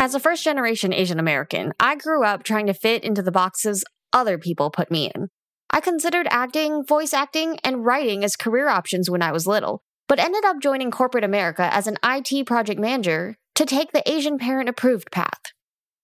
[0.00, 3.84] As a first generation Asian American, I grew up trying to fit into the boxes
[4.12, 5.28] other people put me in.
[5.70, 10.18] I considered acting, voice acting, and writing as career options when I was little, but
[10.18, 14.68] ended up joining corporate America as an IT project manager to take the Asian parent
[14.68, 15.51] approved path.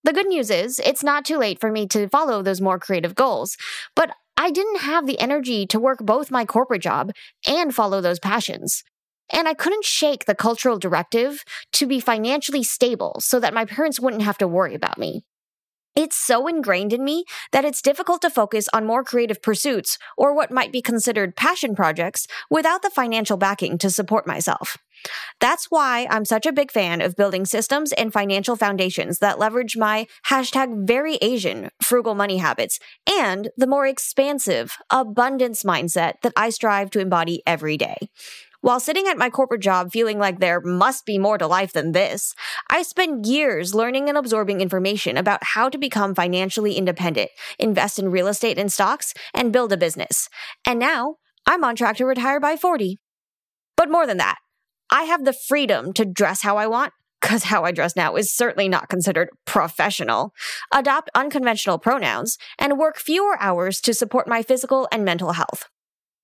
[0.09, 3.15] The good news is, it's not too late for me to follow those more creative
[3.15, 3.59] goals,
[3.95, 7.13] but I didn't have the energy to work both my corporate job
[7.47, 8.85] and follow those passions.
[9.31, 11.45] And I couldn't shake the cultural directive
[11.75, 15.27] to be financially stable so that my parents wouldn't have to worry about me.
[15.99, 20.33] It's so ingrained in me that it's difficult to focus on more creative pursuits or
[20.33, 24.77] what might be considered passion projects without the financial backing to support myself.
[25.41, 29.77] That's why I'm such a big fan of building systems and financial foundations that leverage
[29.77, 32.79] my hashtag very Asian frugal money habits
[33.11, 37.97] and the more expansive abundance mindset that I strive to embody every day.
[38.61, 41.93] While sitting at my corporate job feeling like there must be more to life than
[41.93, 42.35] this,
[42.69, 48.11] I spent years learning and absorbing information about how to become financially independent, invest in
[48.11, 50.29] real estate and stocks, and build a business.
[50.67, 51.17] And now
[51.47, 52.99] I'm on track to retire by 40.
[53.77, 54.39] But more than that,
[54.91, 58.35] I have the freedom to dress how I want because how I dress now is
[58.35, 60.33] certainly not considered professional,
[60.73, 65.69] adopt unconventional pronouns, and work fewer hours to support my physical and mental health.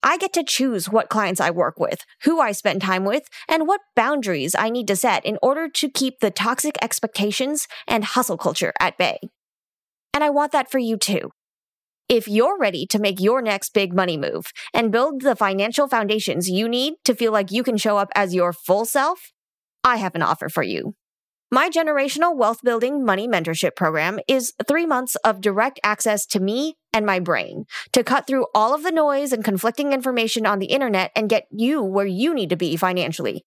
[0.06, 3.66] I get to choose what clients I work with, who I spend time with, and
[3.66, 8.36] what boundaries I need to set in order to keep the toxic expectations and hustle
[8.36, 9.18] culture at bay.
[10.12, 11.30] And I want that for you too.
[12.06, 16.50] If you're ready to make your next big money move and build the financial foundations
[16.50, 19.32] you need to feel like you can show up as your full self,
[19.82, 20.94] I have an offer for you.
[21.50, 26.74] My generational wealth building money mentorship program is three months of direct access to me
[26.94, 30.66] and my brain to cut through all of the noise and conflicting information on the
[30.66, 33.44] internet and get you where you need to be financially.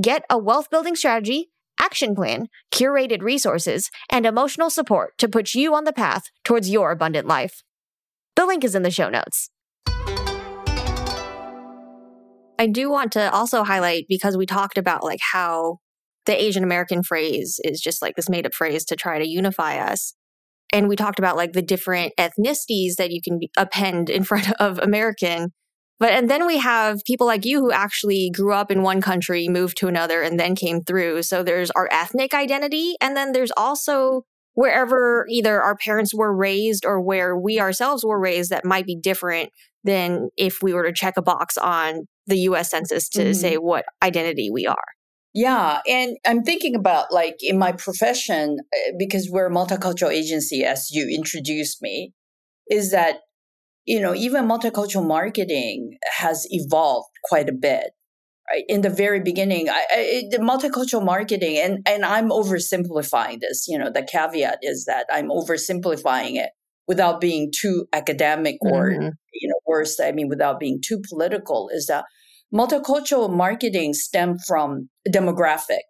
[0.00, 5.74] Get a wealth building strategy, action plan, curated resources, and emotional support to put you
[5.74, 7.62] on the path towards your abundant life.
[8.34, 9.50] The link is in the show notes.
[12.58, 15.78] I do want to also highlight because we talked about like how
[16.24, 19.76] the Asian American phrase is just like this made up phrase to try to unify
[19.76, 20.14] us.
[20.72, 24.50] And we talked about like the different ethnicities that you can be, append in front
[24.60, 25.52] of American.
[25.98, 29.48] But and then we have people like you who actually grew up in one country,
[29.48, 31.22] moved to another, and then came through.
[31.22, 32.96] So there's our ethnic identity.
[33.00, 38.18] And then there's also wherever either our parents were raised or where we ourselves were
[38.18, 39.50] raised that might be different
[39.84, 43.32] than if we were to check a box on the US Census to mm-hmm.
[43.32, 44.95] say what identity we are.
[45.36, 45.80] Yeah.
[45.86, 50.88] And I'm thinking about like in my profession, eh, because we're a multicultural agency, as
[50.90, 52.14] you introduced me,
[52.70, 53.16] is that,
[53.84, 57.90] you know, even multicultural marketing has evolved quite a bit
[58.50, 63.66] right in the very beginning I, I, the multicultural marketing and and i'm oversimplifying this
[63.66, 66.50] you know the caveat is that i'm oversimplifying it
[66.86, 69.08] without being too academic or mm-hmm.
[69.32, 72.04] you know worse i mean without being too political is that
[72.54, 75.82] multicultural marketing stem from demographic.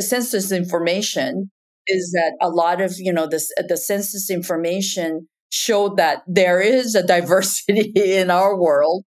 [0.00, 1.50] Census information
[1.86, 6.94] is that a lot of you know this the census information showed that there is
[6.94, 9.04] a diversity in our world.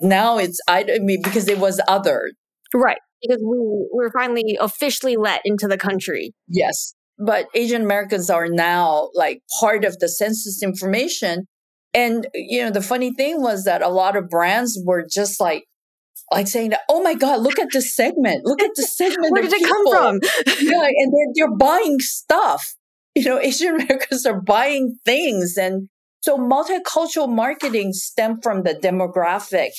[0.00, 2.32] Now it's I, I mean because it was other
[2.74, 6.32] right because we we're finally officially let into the country.
[6.48, 11.46] Yes but asian americans are now like part of the census information.
[11.92, 15.64] And you know the funny thing was that a lot of brands were just like
[16.30, 19.52] like saying oh my god look at this segment look at the segment where did
[19.52, 20.20] it come from
[20.60, 22.74] yeah and they're, they're buying stuff
[23.14, 25.88] you know asian americans are buying things and
[26.20, 29.72] so multicultural marketing stemmed from the demographic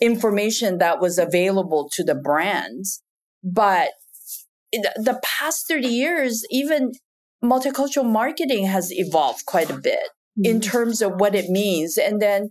[0.00, 3.02] information that was available to the brands.
[3.42, 3.88] But
[4.72, 6.92] the past 30 years, even
[7.44, 10.44] multicultural marketing has evolved quite a bit mm-hmm.
[10.44, 11.98] in terms of what it means.
[11.98, 12.50] And then,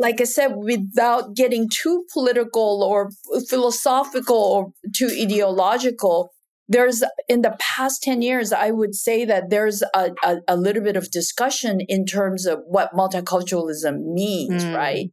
[0.00, 3.10] like I said, without getting too political or
[3.48, 6.32] philosophical or too ideological,
[6.68, 10.82] there's in the past 10 years i would say that there's a, a, a little
[10.82, 14.76] bit of discussion in terms of what multiculturalism means mm.
[14.76, 15.10] right?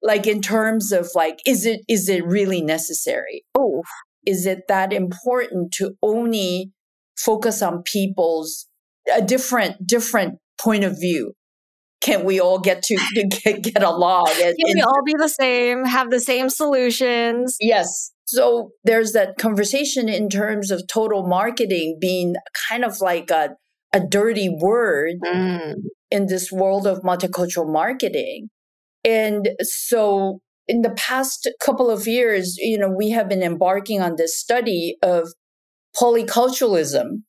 [0.00, 3.44] Like in terms of like is it is it really necessary?
[3.54, 3.82] Oh
[4.24, 6.72] is it that important to only
[7.16, 8.68] focus on people's
[9.14, 11.32] a different different point of view
[12.02, 15.28] can we all get to, to get, get along and, can we all be the
[15.28, 21.98] same have the same solutions yes so there's that conversation in terms of total marketing
[22.00, 22.34] being
[22.68, 23.50] kind of like a,
[23.92, 25.74] a dirty word mm.
[26.10, 28.48] in this world of multicultural marketing.
[29.04, 34.16] And so in the past couple of years, you know, we have been embarking on
[34.16, 35.28] this study of
[35.94, 37.24] polyculturalism.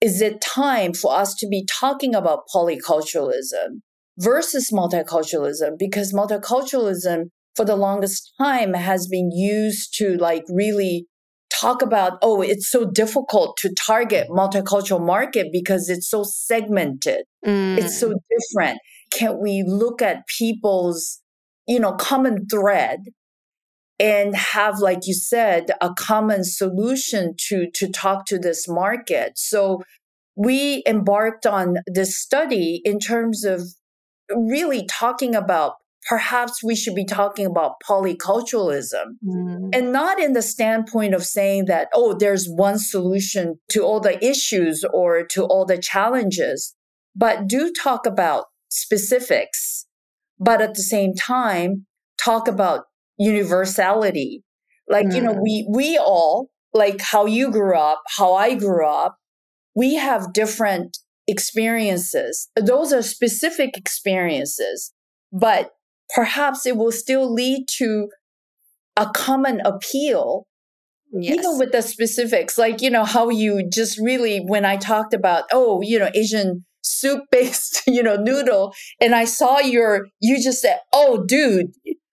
[0.00, 3.80] Is it time for us to be talking about polyculturalism
[4.18, 5.78] versus multiculturalism?
[5.78, 11.06] Because multiculturalism for the longest time has been used to like really
[11.50, 17.76] talk about oh it's so difficult to target multicultural market because it's so segmented mm.
[17.76, 18.78] it's so different
[19.12, 21.20] can we look at people's
[21.66, 23.00] you know common thread
[24.00, 29.80] and have like you said a common solution to to talk to this market so
[30.36, 33.62] we embarked on this study in terms of
[34.34, 35.74] really talking about
[36.08, 39.68] perhaps we should be talking about polyculturalism mm.
[39.74, 44.24] and not in the standpoint of saying that, oh, there's one solution to all the
[44.24, 46.74] issues or to all the challenges,
[47.14, 49.86] but do talk about specifics,
[50.38, 51.86] but at the same time,
[52.22, 52.84] talk about
[53.20, 54.42] universality.
[54.88, 55.14] Like, mm.
[55.14, 55.42] you know, mm.
[55.42, 59.16] we, we all, like how you grew up, how I grew up,
[59.76, 60.98] we have different
[61.28, 62.48] experiences.
[62.56, 64.92] Those are specific experiences,
[65.32, 65.70] but
[66.14, 68.08] perhaps it will still lead to
[68.96, 70.46] a common appeal
[71.12, 71.38] Yes.
[71.38, 75.42] even with the specifics like you know how you just really when i talked about
[75.50, 80.62] oh you know asian soup based you know noodle and i saw your you just
[80.62, 81.72] said oh dude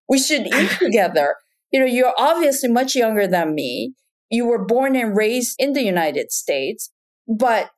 [0.10, 1.36] we should eat together
[1.72, 3.94] you know you're obviously much younger than me
[4.30, 6.92] you were born and raised in the united states
[7.28, 7.70] but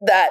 [0.00, 0.30] that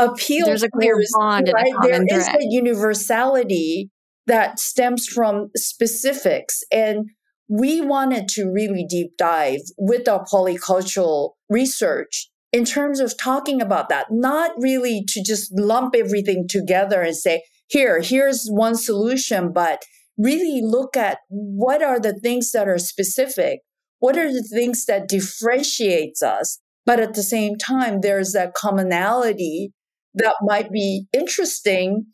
[0.00, 1.72] appeal there's a clear bond right?
[1.82, 3.90] there is a universality
[4.30, 6.62] that stems from specifics.
[6.70, 7.10] And
[7.48, 13.88] we wanted to really deep dive with our polycultural research in terms of talking about
[13.88, 19.82] that, not really to just lump everything together and say, here, here's one solution, but
[20.20, 23.60] really look at what are the things that are specific?
[23.98, 26.58] What are the things that differentiates us?
[26.86, 29.72] But at the same time, there's that commonality
[30.14, 32.06] that might be interesting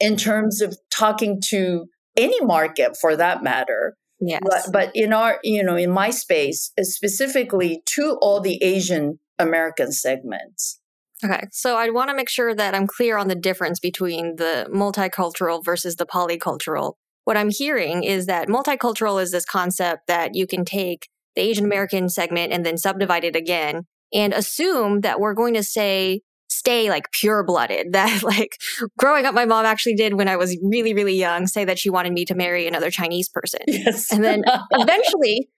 [0.00, 1.86] in terms of talking to
[2.16, 3.96] any market for that matter.
[4.20, 4.40] Yes.
[4.44, 9.92] But, but in our, you know, in my space, specifically to all the Asian American
[9.92, 10.80] segments.
[11.24, 11.44] Okay.
[11.52, 15.64] So I want to make sure that I'm clear on the difference between the multicultural
[15.64, 16.94] versus the polycultural.
[17.24, 21.64] What I'm hearing is that multicultural is this concept that you can take the Asian
[21.64, 26.88] American segment and then subdivide it again and assume that we're going to say stay
[26.88, 27.88] like pure blooded.
[27.92, 28.58] That like
[28.98, 31.90] growing up, my mom actually did when I was really, really young say that she
[31.90, 33.60] wanted me to marry another Chinese person.
[33.66, 34.12] Yes.
[34.12, 35.48] And then eventually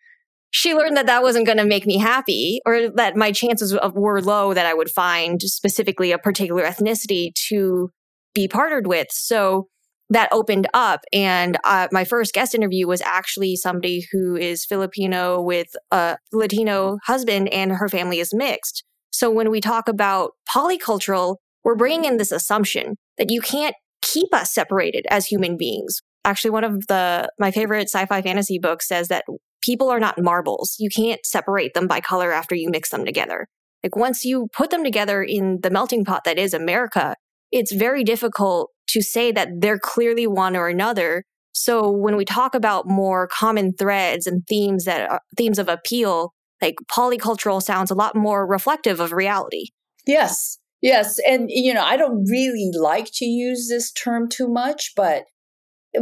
[0.51, 3.95] she learned that that wasn't going to make me happy or that my chances of,
[3.95, 7.91] were low that I would find specifically a particular ethnicity to
[8.35, 9.09] be partnered with.
[9.11, 9.69] So
[10.11, 11.01] that opened up.
[11.13, 16.99] And uh, my first guest interview was actually somebody who is Filipino with a Latino
[17.07, 18.85] husband and her family is mixed.
[19.11, 24.33] So when we talk about polycultural, we're bringing in this assumption that you can't keep
[24.33, 26.01] us separated as human beings.
[26.25, 29.25] Actually, one of the my favorite sci-fi fantasy books says that
[29.63, 30.77] people are not marbles.
[30.79, 33.49] You can't separate them by color after you mix them together.
[33.83, 37.15] Like once you put them together in the melting pot that is America,
[37.53, 41.25] it's very difficult to say that they're clearly one or another.
[41.53, 46.33] So when we talk about more common threads and themes that are, themes of appeal,
[46.61, 49.67] like polycultural sounds a lot more reflective of reality.
[50.07, 50.59] Yes.
[50.83, 51.19] Yes.
[51.27, 55.25] And, you know, I don't really like to use this term too much, but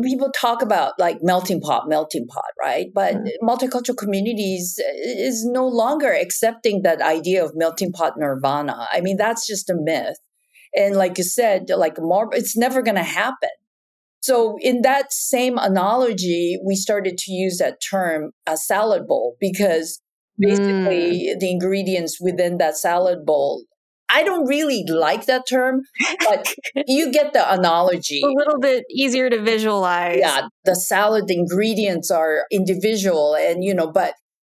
[0.02, 2.86] people talk about like melting pot, melting pot, right?
[2.92, 3.28] But mm.
[3.42, 8.88] multicultural communities uh, is no longer accepting that idea of melting pot nirvana.
[8.90, 10.18] I mean, that's just a myth.
[10.76, 13.50] And like you said, like more, it's never going to happen.
[14.20, 20.00] So in that same analogy, we started to use that term a salad bowl because
[20.38, 21.38] basically mm.
[21.38, 23.64] the ingredients within that salad bowl.
[24.08, 25.82] I don't really like that term,
[26.20, 26.54] but
[26.86, 28.22] you get the analogy.
[28.22, 30.18] A little bit easier to visualize.
[30.20, 34.14] Yeah, the salad ingredients are individual and you know, but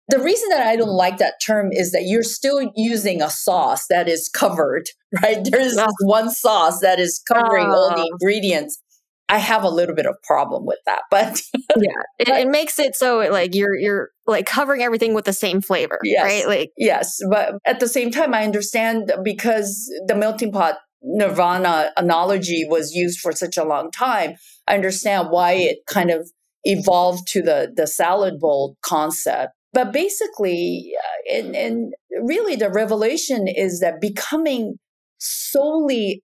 [0.09, 0.97] the reason that I don't mm-hmm.
[0.97, 4.89] like that term is that you're still using a sauce that is covered,
[5.23, 5.39] right?
[5.43, 5.87] There's oh.
[6.01, 7.75] one sauce that is covering oh.
[7.75, 8.09] all the ah.
[8.13, 8.81] ingredients.
[9.29, 11.43] I have a little bit of problem with that, but
[11.77, 11.91] yeah,
[12.21, 15.99] it, it, makes it so like you're you're like covering everything with the same flavor,
[16.05, 16.47] yes, right?
[16.47, 22.67] Like yes, but at the same time, I understand because the melting pot nirvana analogy
[22.69, 24.37] was used for such a long time.
[24.69, 26.31] I understand why it kind of
[26.63, 29.53] evolved to the the salad bowl concept.
[29.77, 34.77] But basically, uh, and, and really, the revelation is that becoming
[35.19, 36.23] solely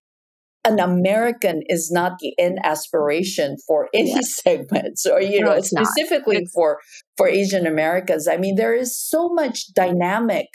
[0.65, 4.41] an American is not the end aspiration for any yes.
[4.43, 6.79] segments or you no, know specifically for
[7.19, 8.27] for Asian Americans.
[8.27, 10.47] I mean there is so much dynamic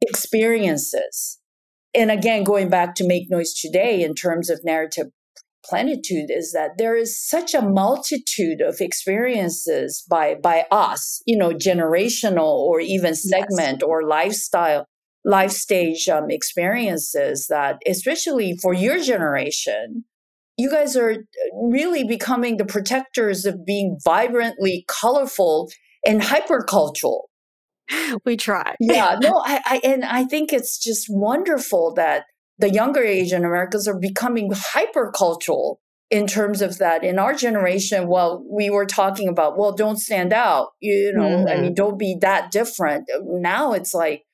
[0.00, 1.38] experiences.
[1.94, 5.06] And again going back to make noise today in terms of narrative
[5.70, 11.50] plenitude is that there is such a multitude of experiences by by us, you know,
[11.50, 13.88] generational or even segment yes.
[13.88, 14.84] or lifestyle
[15.24, 20.04] life stage um, experiences that, especially for your generation,
[20.56, 21.16] you guys are
[21.54, 25.70] really becoming the protectors of being vibrantly colorful
[26.04, 27.22] and hypercultural.
[28.24, 28.76] We try.
[28.78, 32.24] yeah, no, I, I and I think it's just wonderful that
[32.60, 35.80] the younger Asian Americans are becoming hyper cultural
[36.10, 37.04] in terms of that.
[37.04, 41.48] In our generation, well, we were talking about, well, don't stand out, you know, mm-hmm.
[41.48, 43.08] I mean, don't be that different.
[43.22, 44.24] Now it's like,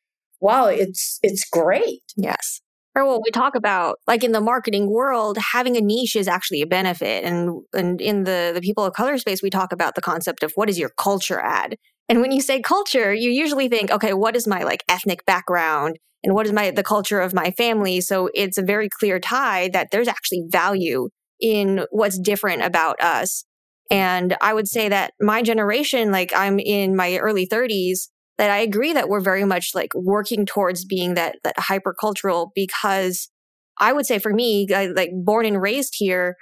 [0.41, 2.03] wow, it's it's great.
[2.17, 2.61] Yes.
[2.97, 6.63] Or what we talk about, like in the marketing world, having a niche is actually
[6.63, 7.25] a benefit.
[7.25, 10.53] And and in the the people of color space, we talk about the concept of
[10.55, 11.77] what is your culture add
[12.09, 15.99] And when you say culture, you usually think, okay, what is my like ethnic background?
[16.27, 19.69] and what is my the culture of my family so it's a very clear tie
[19.73, 21.09] that there's actually value
[21.41, 23.45] in what's different about us
[23.91, 28.09] and i would say that my generation like i'm in my early 30s
[28.39, 33.31] that i agree that we're very much like working towards being that that hypercultural because
[33.79, 36.37] i would say for me like born and raised here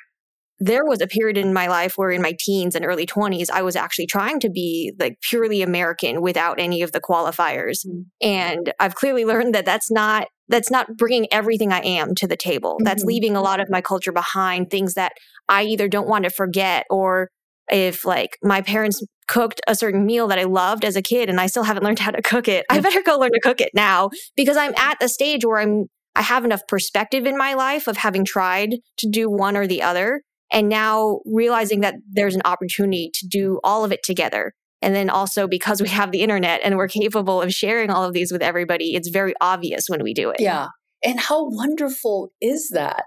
[0.61, 3.63] there was a period in my life where in my teens and early 20s i
[3.63, 8.03] was actually trying to be like purely american without any of the qualifiers mm-hmm.
[8.21, 12.37] and i've clearly learned that that's not that's not bringing everything i am to the
[12.37, 12.85] table mm-hmm.
[12.85, 15.13] that's leaving a lot of my culture behind things that
[15.49, 17.29] i either don't want to forget or
[17.71, 21.41] if like my parents cooked a certain meal that i loved as a kid and
[21.41, 22.83] i still haven't learned how to cook it i mm.
[22.83, 26.23] better go learn to cook it now because i'm at the stage where i'm I
[26.23, 30.23] have enough perspective in my life of having tried to do one or the other
[30.53, 34.53] and now realizing that there's an opportunity to do all of it together.
[34.81, 38.13] And then also because we have the internet and we're capable of sharing all of
[38.13, 40.41] these with everybody, it's very obvious when we do it.
[40.41, 40.69] Yeah.
[41.03, 43.05] And how wonderful is that?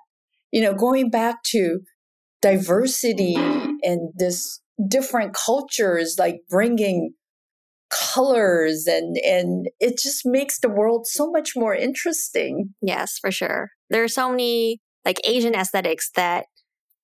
[0.51, 1.81] You know, going back to
[2.41, 7.13] diversity and this different cultures, like bringing
[7.89, 12.73] colors and and it just makes the world so much more interesting.
[12.81, 13.69] Yes, for sure.
[13.89, 16.45] There are so many like Asian aesthetics that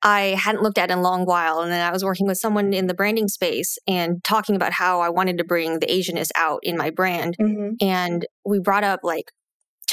[0.03, 1.61] I hadn't looked at in a long while.
[1.61, 4.99] And then I was working with someone in the branding space and talking about how
[4.99, 7.37] I wanted to bring the Asianness out in my brand.
[7.39, 7.75] Mm-hmm.
[7.79, 9.31] And we brought up like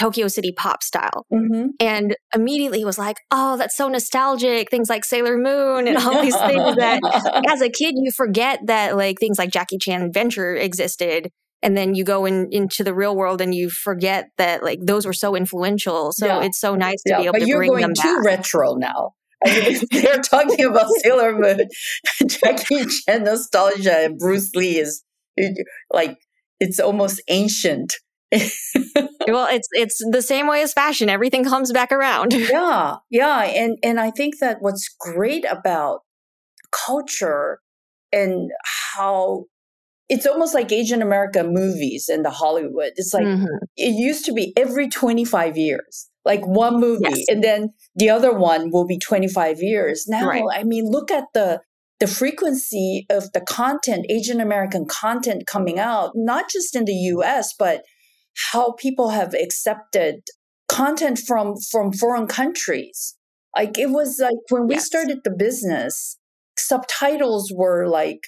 [0.00, 1.26] Tokyo City pop style.
[1.30, 1.66] Mm-hmm.
[1.78, 4.70] And immediately was like, oh, that's so nostalgic.
[4.70, 8.96] Things like Sailor Moon and all these things that as a kid, you forget that
[8.96, 11.30] like things like Jackie Chan Adventure existed.
[11.62, 15.04] And then you go in, into the real world and you forget that like those
[15.04, 16.12] were so influential.
[16.12, 16.44] So yeah.
[16.44, 18.04] it's so nice to yeah, be able to bring them back.
[18.04, 19.12] You're going too retro now.
[19.44, 21.68] I mean, they're talking about Sailor Moon,
[22.26, 25.04] Jackie Chan nostalgia, and Bruce Lee is
[25.92, 26.16] like
[26.58, 27.92] it's almost ancient.
[28.32, 31.08] Well, it's it's the same way as fashion.
[31.08, 32.32] Everything comes back around.
[32.32, 36.00] yeah, yeah, and and I think that what's great about
[36.70, 37.60] culture
[38.12, 38.50] and
[38.94, 39.46] how
[40.08, 42.92] it's almost like Asian American movies in the Hollywood.
[42.96, 43.46] It's like mm-hmm.
[43.76, 47.24] it used to be every 25 years, like one movie, yes.
[47.28, 50.04] and then the other one will be 25 years.
[50.06, 50.44] Now, right.
[50.52, 51.62] I mean, look at the
[52.00, 57.54] the frequency of the content, Asian American content coming out, not just in the US,
[57.58, 57.82] but
[58.52, 60.22] how people have accepted
[60.68, 63.16] content from from foreign countries.
[63.56, 64.86] Like it was like when we yes.
[64.86, 66.18] started the business,
[66.56, 68.20] subtitles were like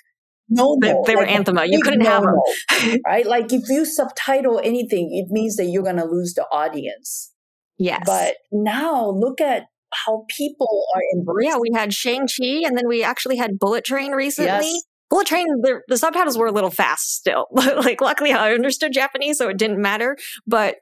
[0.49, 1.67] no, they, they like, were anthema.
[1.71, 3.27] You couldn't have them, right?
[3.27, 7.33] Like if you subtitle anything, it means that you're going to lose the audience.
[7.79, 8.03] Yes.
[8.05, 11.51] But now look at how people are embracing.
[11.51, 14.67] Yeah, we had Shang Chi, and then we actually had Bullet Train recently.
[14.67, 14.83] Yes.
[15.13, 17.47] Bullet Train, the, the subtitles were a little fast still.
[17.53, 20.17] like, luckily, I understood Japanese, so it didn't matter.
[20.47, 20.77] But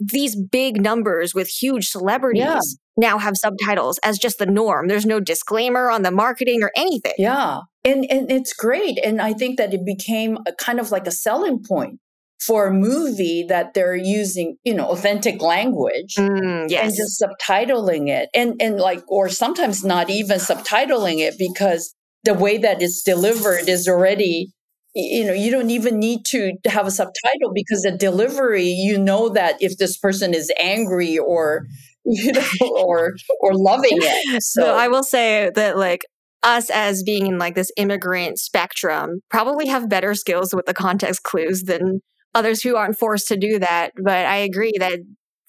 [0.00, 2.58] these big numbers with huge celebrities yeah.
[2.96, 4.88] now have subtitles as just the norm.
[4.88, 7.12] There's no disclaimer on the marketing or anything.
[7.16, 7.60] Yeah.
[7.84, 8.98] And, and it's great.
[9.04, 12.00] And I think that it became a kind of like a selling point
[12.40, 16.84] for a movie that they're using, you know, authentic language mm, yes.
[16.84, 18.30] and just subtitling it.
[18.34, 21.94] And and like or sometimes not even subtitling it because
[22.26, 24.52] the way that it's delivered is already
[24.94, 29.28] you know you don't even need to have a subtitle because the delivery you know
[29.28, 31.66] that if this person is angry or
[32.04, 32.42] you know
[32.84, 34.42] or or loving it.
[34.42, 36.04] So, so i will say that like
[36.42, 41.22] us as being in like this immigrant spectrum probably have better skills with the context
[41.22, 42.00] clues than
[42.34, 44.98] others who aren't forced to do that but i agree that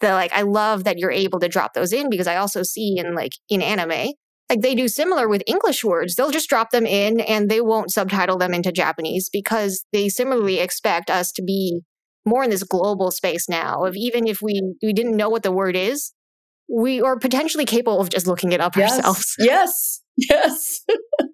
[0.02, 2.98] the like i love that you're able to drop those in because i also see
[2.98, 4.14] in like in anime
[4.50, 6.16] like they do similar with English words.
[6.16, 10.60] They'll just drop them in and they won't subtitle them into Japanese because they similarly
[10.60, 11.82] expect us to be
[12.26, 15.52] more in this global space now of even if we we didn't know what the
[15.52, 16.14] word is,
[16.70, 19.36] we are potentially capable of just looking it up yes, ourselves.
[19.40, 20.02] Yes.
[20.18, 20.82] Yes.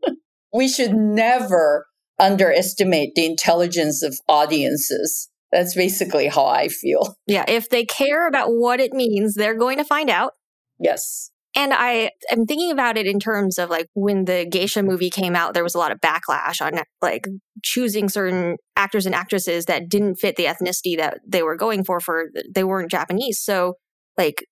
[0.53, 1.87] we should never
[2.19, 5.29] underestimate the intelligence of audiences.
[5.51, 7.15] That's basically how I feel.
[7.27, 10.33] Yeah, if they care about what it means, they're going to find out.
[10.79, 11.31] Yes.
[11.55, 15.35] And I am thinking about it in terms of like when the geisha movie came
[15.35, 17.27] out, there was a lot of backlash on like
[17.63, 21.99] choosing certain actors and actresses that didn't fit the ethnicity that they were going for,
[21.99, 23.39] for they weren't Japanese.
[23.39, 23.75] So
[24.17, 24.45] like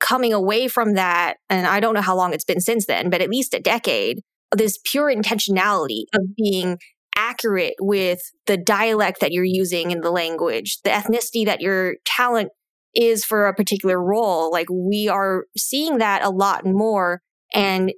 [0.00, 3.22] coming away from that, and I don't know how long it's been since then, but
[3.22, 4.20] at least a decade,
[4.54, 6.78] this pure intentionality of being
[7.16, 12.50] accurate with the dialect that you're using in the language, the ethnicity that your talent
[12.94, 14.50] is for a particular role.
[14.50, 17.20] Like we are seeing that a lot more.
[17.52, 17.92] And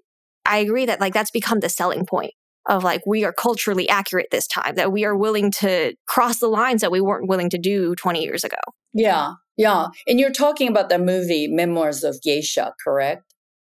[0.45, 2.33] I agree that like that's become the selling point
[2.69, 6.49] of like we are culturally accurate this time, that we are willing to cross the
[6.49, 8.57] lines that we weren't willing to do 20 years ago.
[8.93, 9.35] Yeah.
[9.57, 9.89] Yeah.
[10.07, 13.23] And you're talking about the movie Memoirs of Geisha, correct?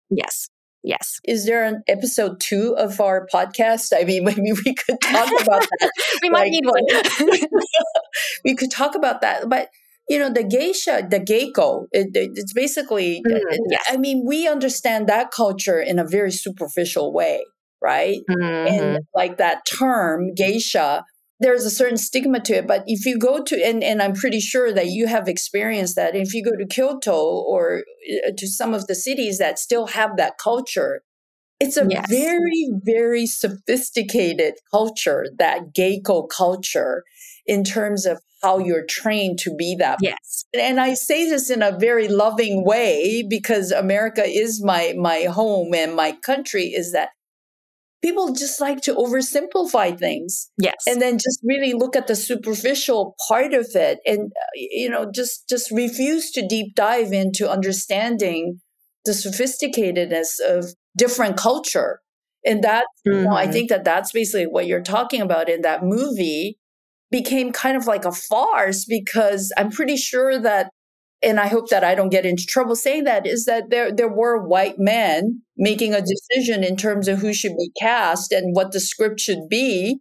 [0.09, 0.49] Yes.
[0.83, 1.19] Yes.
[1.25, 3.91] Is there an episode two of our podcast?
[3.95, 5.91] I mean, maybe we could talk about that.
[6.21, 6.83] we might need one.
[8.45, 9.49] we could talk about that.
[9.49, 9.69] But,
[10.09, 13.39] you know, the geisha, the geiko, it, it's basically, mm,
[13.69, 13.85] yes.
[13.87, 17.45] I mean, we understand that culture in a very superficial way,
[17.81, 18.17] right?
[18.29, 18.67] Mm-hmm.
[18.67, 21.05] And like that term, geisha,
[21.39, 22.67] there's a certain stigma to it.
[22.67, 26.15] But if you go to, and, and I'm pretty sure that you have experienced that,
[26.15, 27.83] if you go to Kyoto or
[28.27, 31.03] uh, to some of the cities that still have that culture,
[31.59, 32.09] it's a yes.
[32.09, 37.03] very, very sophisticated culture, that Geiko culture,
[37.45, 39.99] in terms of how you're trained to be that.
[40.01, 40.45] Yes.
[40.53, 45.73] And I say this in a very loving way because America is my my home
[45.73, 47.09] and my country is that
[48.01, 50.49] people just like to oversimplify things.
[50.57, 50.75] Yes.
[50.87, 55.11] And then just really look at the superficial part of it and uh, you know
[55.13, 58.61] just just refuse to deep dive into understanding
[59.05, 61.99] the sophisticatedness of different culture.
[62.45, 63.17] And that mm-hmm.
[63.17, 66.57] you know, I think that that's basically what you're talking about in that movie
[67.11, 70.69] became kind of like a farce because I'm pretty sure that
[71.21, 74.11] and I hope that I don't get into trouble saying that, is that there there
[74.11, 78.71] were white men making a decision in terms of who should be cast and what
[78.71, 79.99] the script should be,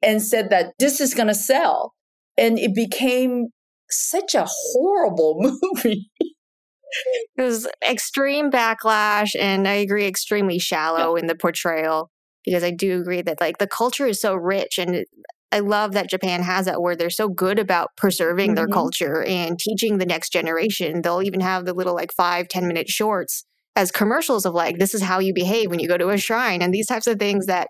[0.00, 1.94] and said that this is going to sell,
[2.38, 3.48] and it became
[3.90, 5.36] such a horrible
[5.74, 6.10] movie.
[7.36, 11.22] it was extreme backlash, and I agree, extremely shallow yeah.
[11.22, 12.10] in the portrayal
[12.44, 15.04] because I do agree that like the culture is so rich and
[15.52, 18.54] I love that Japan has that where they're so good about preserving mm-hmm.
[18.56, 21.02] their culture and teaching the next generation.
[21.02, 23.44] They'll even have the little like five ten minute shorts
[23.76, 26.62] as commercials of like, this is how you behave when you go to a shrine
[26.62, 27.68] and these types of things that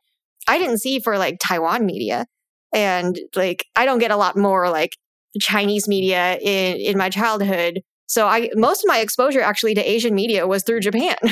[0.48, 2.26] I didn't see for like Taiwan media.
[2.72, 4.96] And like, I don't get a lot more like
[5.40, 7.80] Chinese media in, in my childhood.
[8.06, 11.16] So I, most of my exposure actually to Asian media was through Japan.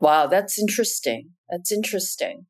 [0.00, 1.30] Wow, that's interesting.
[1.48, 2.46] That's interesting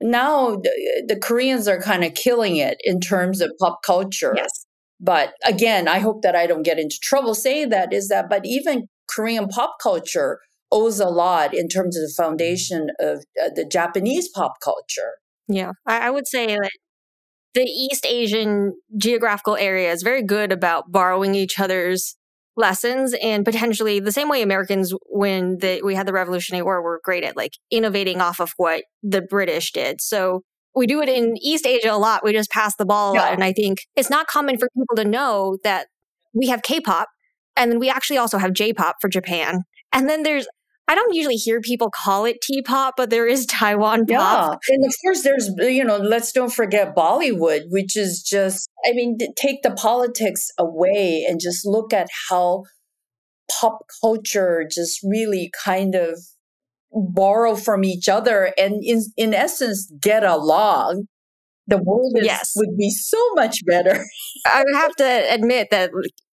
[0.00, 4.34] now the, the Koreans are kind of killing it in terms of pop culture.
[4.36, 4.66] Yes.
[5.00, 8.42] But again, I hope that I don't get into trouble saying that is that, but
[8.44, 10.38] even Korean pop culture
[10.72, 15.12] owes a lot in terms of the foundation of uh, the Japanese pop culture.
[15.46, 16.70] Yeah, I, I would say that
[17.54, 22.16] the East Asian geographical area is very good about borrowing each other's
[22.56, 27.00] lessons and potentially the same way Americans when the, we had the Revolutionary War were
[27.04, 30.00] great at like innovating off of what the British did.
[30.00, 30.42] So
[30.74, 32.24] we do it in East Asia a lot.
[32.24, 33.32] We just pass the ball a lot.
[33.32, 35.88] And I think it's not common for people to know that
[36.32, 37.08] we have K-pop
[37.56, 39.62] and then we actually also have J-pop for Japan.
[39.92, 40.46] And then there's
[40.86, 44.60] I don't usually hear people call it T-pop, but there is Taiwan pop.
[44.68, 48.92] Yeah, and of course, there's you know, let's don't forget Bollywood, which is just I
[48.92, 52.64] mean, take the politics away and just look at how
[53.50, 56.20] pop culture just really kind of
[56.92, 61.06] borrow from each other and in in essence get along
[61.66, 62.52] the world is, yes.
[62.56, 64.04] would be so much better.
[64.46, 65.90] I would have to admit that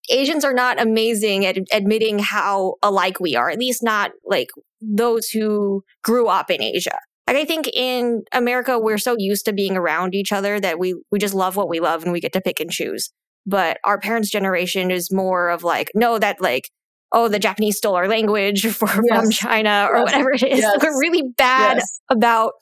[0.10, 4.50] Asians are not amazing at admitting how alike we are, at least not like
[4.82, 7.00] those who grew up in Asia.
[7.28, 10.96] Like I think in America, we're so used to being around each other that we,
[11.12, 13.12] we just love what we love and we get to pick and choose.
[13.46, 16.70] But our parents' generation is more of like, no, that like,
[17.12, 19.22] oh, the Japanese stole our language for, yes.
[19.22, 20.04] from China or yes.
[20.04, 20.60] whatever it is.
[20.60, 20.78] Yes.
[20.82, 22.54] We're really bad about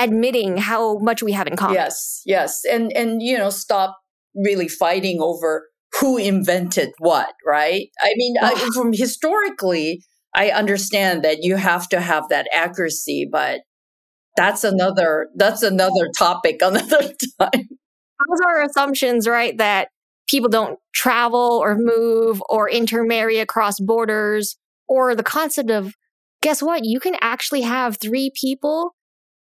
[0.00, 1.74] admitting how much we have in common.
[1.74, 2.62] Yes, yes.
[2.68, 3.96] And and you know, stop
[4.34, 5.68] really fighting over
[6.00, 7.88] who invented what, right?
[8.00, 10.02] I mean, I, from historically,
[10.34, 13.60] I understand that you have to have that accuracy, but
[14.36, 17.50] that's another that's another topic another time.
[17.52, 19.56] Those are assumptions, right?
[19.58, 19.88] That
[20.28, 24.56] people don't travel or move or intermarry across borders,
[24.88, 25.94] or the concept of
[26.42, 26.84] guess what?
[26.84, 28.94] You can actually have three people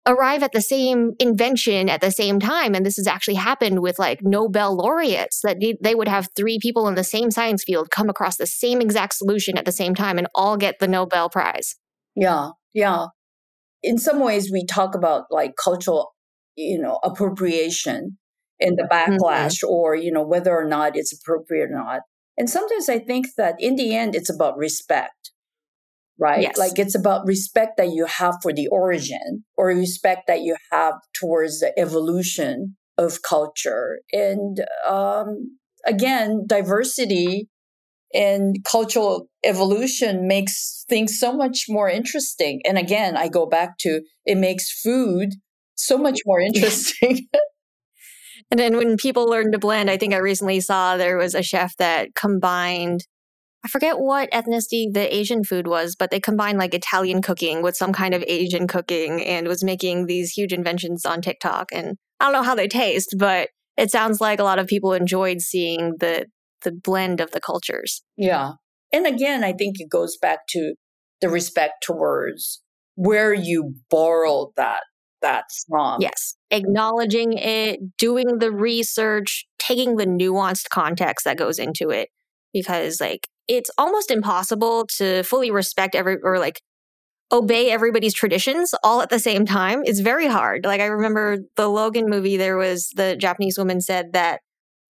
[0.07, 2.75] arrive at the same invention at the same time.
[2.75, 6.89] And this has actually happened with like Nobel laureates that they would have three people
[6.89, 10.19] in the same science field come across the same exact solution at the same time
[10.19, 11.77] and all get the Nobel Prize.
[12.15, 12.51] Yeah.
[12.75, 13.07] Yeah.
[13.83, 16.15] In some ways, we talk about like cultural,
[16.57, 18.19] you know, appropriation
[18.61, 19.15] and the mm-hmm.
[19.15, 19.73] backlash mm-hmm.
[19.73, 22.01] or, you know, whether or not it's appropriate or not.
[22.37, 25.31] And sometimes I think that in the end, it's about respect
[26.19, 26.43] right?
[26.43, 26.59] Yes.
[26.59, 30.95] Like it's about respect that you have for the origin or respect that you have
[31.13, 34.01] towards the evolution of culture.
[34.13, 34.59] And
[34.89, 37.49] um, again, diversity
[38.13, 42.61] and cultural evolution makes things so much more interesting.
[42.65, 45.31] And again, I go back to it makes food
[45.75, 47.29] so much more interesting.
[48.51, 51.43] And then when people learn to blend, I think I recently saw there was a
[51.43, 53.01] chef that combined,
[53.65, 57.77] I forget what ethnicity the Asian food was, but they combined like Italian cooking with
[57.77, 61.69] some kind of Asian cooking and was making these huge inventions on TikTok.
[61.73, 63.49] And I don't know how they taste, but
[63.79, 66.27] it sounds like a lot of people enjoyed seeing the
[66.63, 68.03] the blend of the cultures.
[68.17, 68.53] Yeah.
[68.93, 70.75] And again, I think it goes back to
[71.21, 72.63] the respect towards
[72.97, 74.81] where you borrowed that
[75.23, 76.01] that from.
[76.01, 76.37] Yes.
[76.51, 82.11] Acknowledging it, doing the research, taking the nuanced context that goes into it.
[82.53, 86.61] Because like it's almost impossible to fully respect every or like
[87.33, 89.83] obey everybody's traditions all at the same time.
[89.85, 90.65] It's very hard.
[90.65, 94.41] Like I remember the Logan movie, there was the Japanese woman said that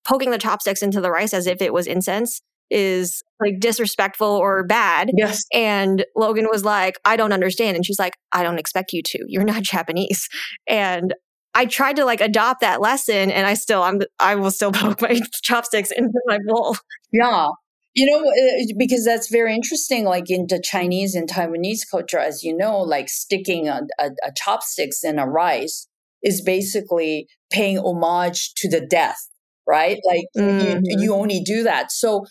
[0.06, 2.40] poking the chopsticks into the rice as if it was incense
[2.70, 5.10] is like disrespectful or bad.
[5.16, 5.44] Yes.
[5.52, 7.76] And Logan was like, I don't understand.
[7.76, 9.24] And she's like, I don't expect you to.
[9.28, 10.28] You're not Japanese.
[10.66, 11.14] And
[11.54, 15.00] I tried to like adopt that lesson and I still, I'm, I will still poke
[15.00, 16.76] my chopsticks into my bowl.
[17.12, 17.48] Yeah.
[17.94, 20.04] You know, uh, because that's very interesting.
[20.04, 24.32] Like in the Chinese and Taiwanese culture, as you know, like sticking a, a, a
[24.36, 25.86] chopsticks in a rice
[26.22, 29.18] is basically paying homage to the death,
[29.66, 29.98] right?
[30.06, 30.60] Like Mhm.
[30.60, 31.92] you, you only do that.
[31.92, 32.24] So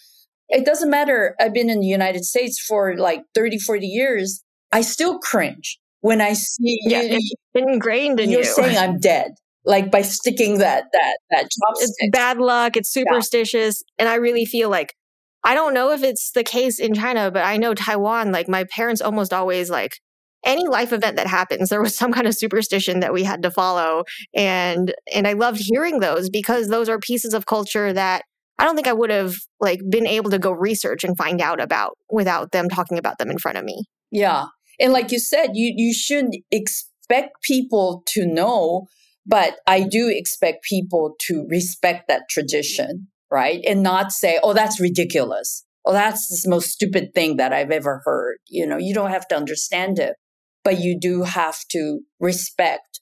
[0.49, 1.36] it doesn't matter.
[1.39, 4.43] I've been in the United States for like 30, 40 years.
[4.72, 8.49] I still cringe when I see Yeah, you, it's Ingrained in you're you.
[8.49, 11.84] saying I'm dead, like by sticking that that that chopstick.
[11.84, 12.76] it's bad luck.
[12.76, 13.84] It's superstitious.
[13.99, 14.95] And I really feel like,
[15.44, 18.64] I don't know if it's the case in China, but I know Taiwan, like my
[18.66, 20.00] parents almost always like,
[20.46, 23.50] any life event that happens there was some kind of superstition that we had to
[23.50, 28.24] follow and and i loved hearing those because those are pieces of culture that
[28.60, 31.62] i don't think i would have like been able to go research and find out
[31.62, 34.46] about without them talking about them in front of me Yeah.
[34.80, 38.86] And like you said, you you shouldn't expect people to know,
[39.26, 43.62] but I do expect people to respect that tradition, right?
[43.68, 48.02] And not say, "Oh, that's ridiculous." Oh, that's the most stupid thing that I've ever
[48.06, 48.38] heard.
[48.48, 50.16] You know, you don't have to understand it,
[50.64, 53.02] but you do have to respect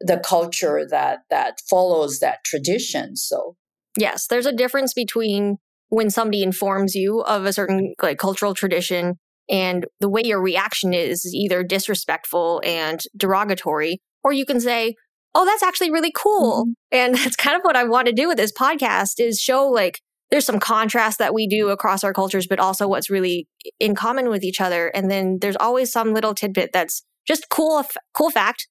[0.00, 3.16] the culture that that follows that tradition.
[3.16, 3.56] So,
[3.96, 5.56] yes there's a difference between
[5.88, 9.18] when somebody informs you of a certain like cultural tradition
[9.48, 14.94] and the way your reaction is either disrespectful and derogatory or you can say
[15.34, 16.64] oh that's actually really cool.
[16.64, 16.72] Mm-hmm.
[16.92, 20.00] And that's kind of what i want to do with this podcast is show like
[20.30, 23.48] there's some contrast that we do across our cultures but also what's really
[23.80, 24.88] in common with each other.
[24.88, 28.68] And then there's always some little tidbit that's just cool cool fact.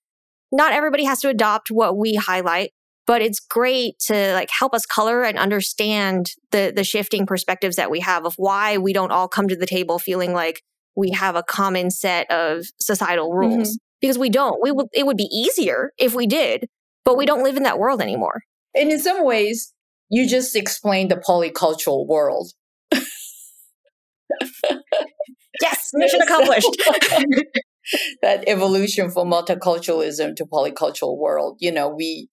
[0.51, 2.72] Not everybody has to adopt what we highlight
[3.08, 7.89] but it's great to like help us color and understand the the shifting perspectives that
[7.89, 10.62] we have of why we don't all come to the table feeling like
[10.95, 13.86] we have a common set of societal rules mm-hmm.
[14.01, 14.59] Because we don't.
[14.61, 16.67] We would it would be easier if we did
[17.07, 18.41] but we don't live in that world anymore.
[18.75, 19.73] And in some ways,
[20.09, 22.51] you just explained the polycultural world.
[25.61, 26.67] yes mission accomplished.
[28.21, 32.27] that evolution from multiculturalism to polycultural world you know we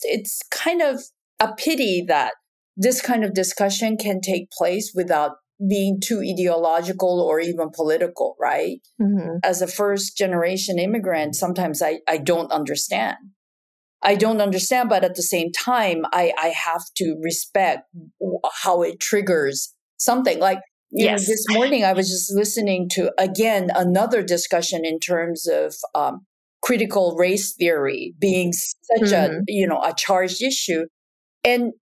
[0.00, 1.02] it's kind of
[1.38, 2.32] a pity that
[2.76, 5.32] this kind of discussion can take place without
[5.66, 8.80] being too ideological or even political right?
[9.00, 9.40] Mhm.
[9.42, 13.16] as a first generation immigrant sometimes i i don't understand.
[14.00, 17.82] I don't understand but at the same time i i have to respect
[18.62, 20.38] how it triggers something.
[20.38, 25.46] Like you know, this morning I was just listening to again another discussion in terms
[25.46, 26.24] of um,
[26.62, 29.40] critical race theory being such a Mhm.
[29.48, 30.86] you know a charged issue,
[31.44, 31.72] and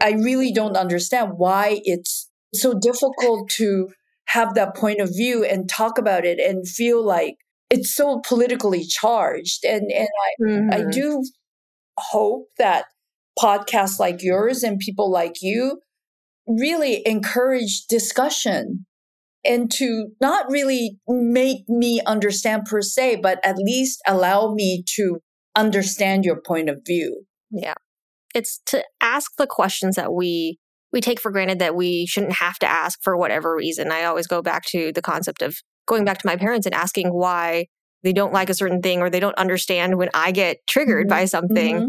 [0.00, 2.23] I really don't understand why it's
[2.60, 3.88] so difficult to
[4.28, 7.36] have that point of view and talk about it and feel like
[7.70, 9.64] it's so politically charged.
[9.64, 10.08] And and
[10.72, 10.92] I Mhm.
[10.92, 11.24] do
[11.98, 12.86] hope that
[13.38, 15.80] podcasts like yours and people like you
[16.46, 18.86] really encourage discussion
[19.44, 25.20] and to not really make me understand per se, but at least allow me to
[25.56, 27.24] understand your point of view.
[27.50, 27.74] Yeah.
[28.34, 30.58] It's to ask the questions that we
[30.94, 33.90] we take for granted that we shouldn't have to ask for whatever reason.
[33.92, 37.08] I always go back to the concept of going back to my parents and asking
[37.08, 37.66] why
[38.04, 41.10] they don't like a certain thing or they don't understand when I get triggered Mhm.
[41.10, 41.76] by something.
[41.76, 41.88] Mhm.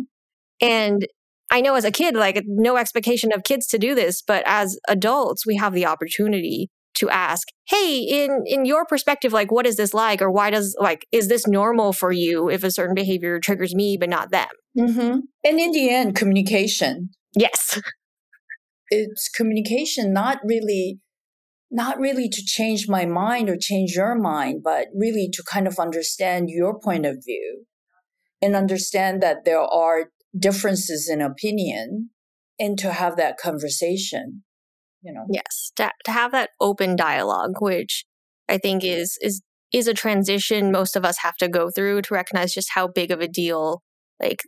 [0.59, 1.07] And
[1.51, 4.77] I know as a kid, like no expectation of kids to do this, but as
[4.87, 9.75] adults, we have the opportunity to ask, "Hey, in in your perspective, like what is
[9.75, 13.39] this like or why does like is this normal for you if a certain behavior
[13.39, 14.47] triggers me but not them?"
[14.77, 15.19] Mm-hmm.
[15.43, 17.09] And in the end, communication.
[17.37, 17.79] Yes.
[18.89, 20.99] It's communication, not really
[21.71, 25.79] not really to change my mind or change your mind, but really to kind of
[25.79, 27.65] understand your point of view
[28.41, 32.11] and understand that there are differences in opinion
[32.59, 34.43] and to have that conversation
[35.01, 35.25] you know?
[35.29, 38.05] Yes to, to have that open dialogue which
[38.49, 42.13] i think is is is a transition most of us have to go through to
[42.13, 43.81] recognize just how big of a deal
[44.19, 44.41] like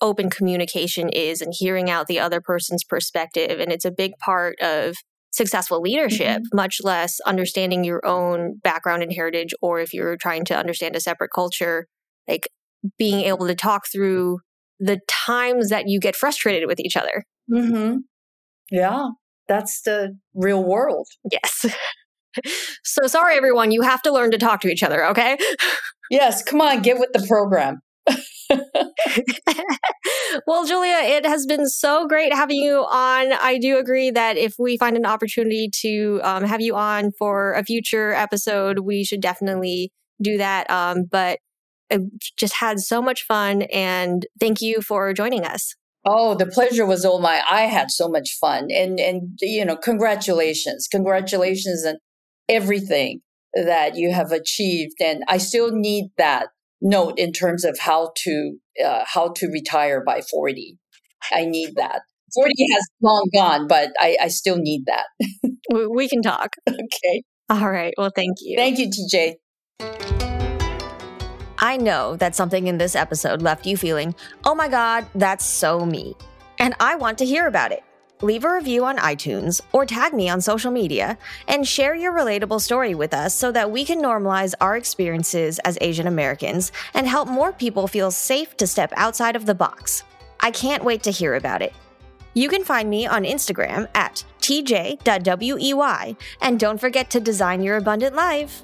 [0.00, 4.58] open communication is and hearing out the other person's perspective and it's a big part
[4.60, 4.94] of
[5.30, 6.56] successful leadership mm-hmm.
[6.56, 11.00] much less understanding your own background and heritage or if you're trying to understand a
[11.00, 11.86] separate culture
[12.28, 12.48] like
[12.98, 14.38] being able to talk through
[14.78, 17.98] the times that you get frustrated with each other mm-hmm.
[18.70, 19.06] yeah
[19.48, 21.08] that's the real world.
[21.30, 21.66] Yes.
[22.84, 23.70] so sorry, everyone.
[23.70, 25.36] You have to learn to talk to each other, okay?
[26.10, 27.80] yes, come on, get with the program.
[30.46, 33.32] well, Julia, it has been so great having you on.
[33.32, 37.52] I do agree that if we find an opportunity to um, have you on for
[37.54, 39.92] a future episode, we should definitely
[40.22, 40.70] do that.
[40.70, 41.38] Um, but
[41.92, 41.98] I
[42.36, 45.74] just had so much fun, and thank you for joining us.
[46.06, 47.40] Oh, the pleasure was all mine.
[47.50, 48.68] I had so much fun.
[48.70, 50.86] And and you know, congratulations.
[50.90, 51.96] Congratulations on
[52.48, 53.20] everything
[53.54, 56.48] that you have achieved and I still need that
[56.84, 60.78] note in terms of how to uh, how to retire by 40.
[61.32, 62.02] I need that.
[62.34, 65.06] 40 has long gone, but I, I still need that.
[65.90, 66.50] we can talk.
[66.68, 67.22] Okay.
[67.48, 67.94] All right.
[67.96, 68.56] Well, thank you.
[68.56, 69.34] Thank you, TJ.
[71.58, 74.14] I know that something in this episode left you feeling,
[74.44, 76.14] oh my God, that's so me.
[76.58, 77.82] And I want to hear about it.
[78.24, 82.58] Leave a review on iTunes or tag me on social media and share your relatable
[82.58, 87.28] story with us so that we can normalize our experiences as Asian Americans and help
[87.28, 90.04] more people feel safe to step outside of the box.
[90.40, 91.74] I can't wait to hear about it.
[92.32, 98.16] You can find me on Instagram at tj.wey and don't forget to design your abundant
[98.16, 98.62] life.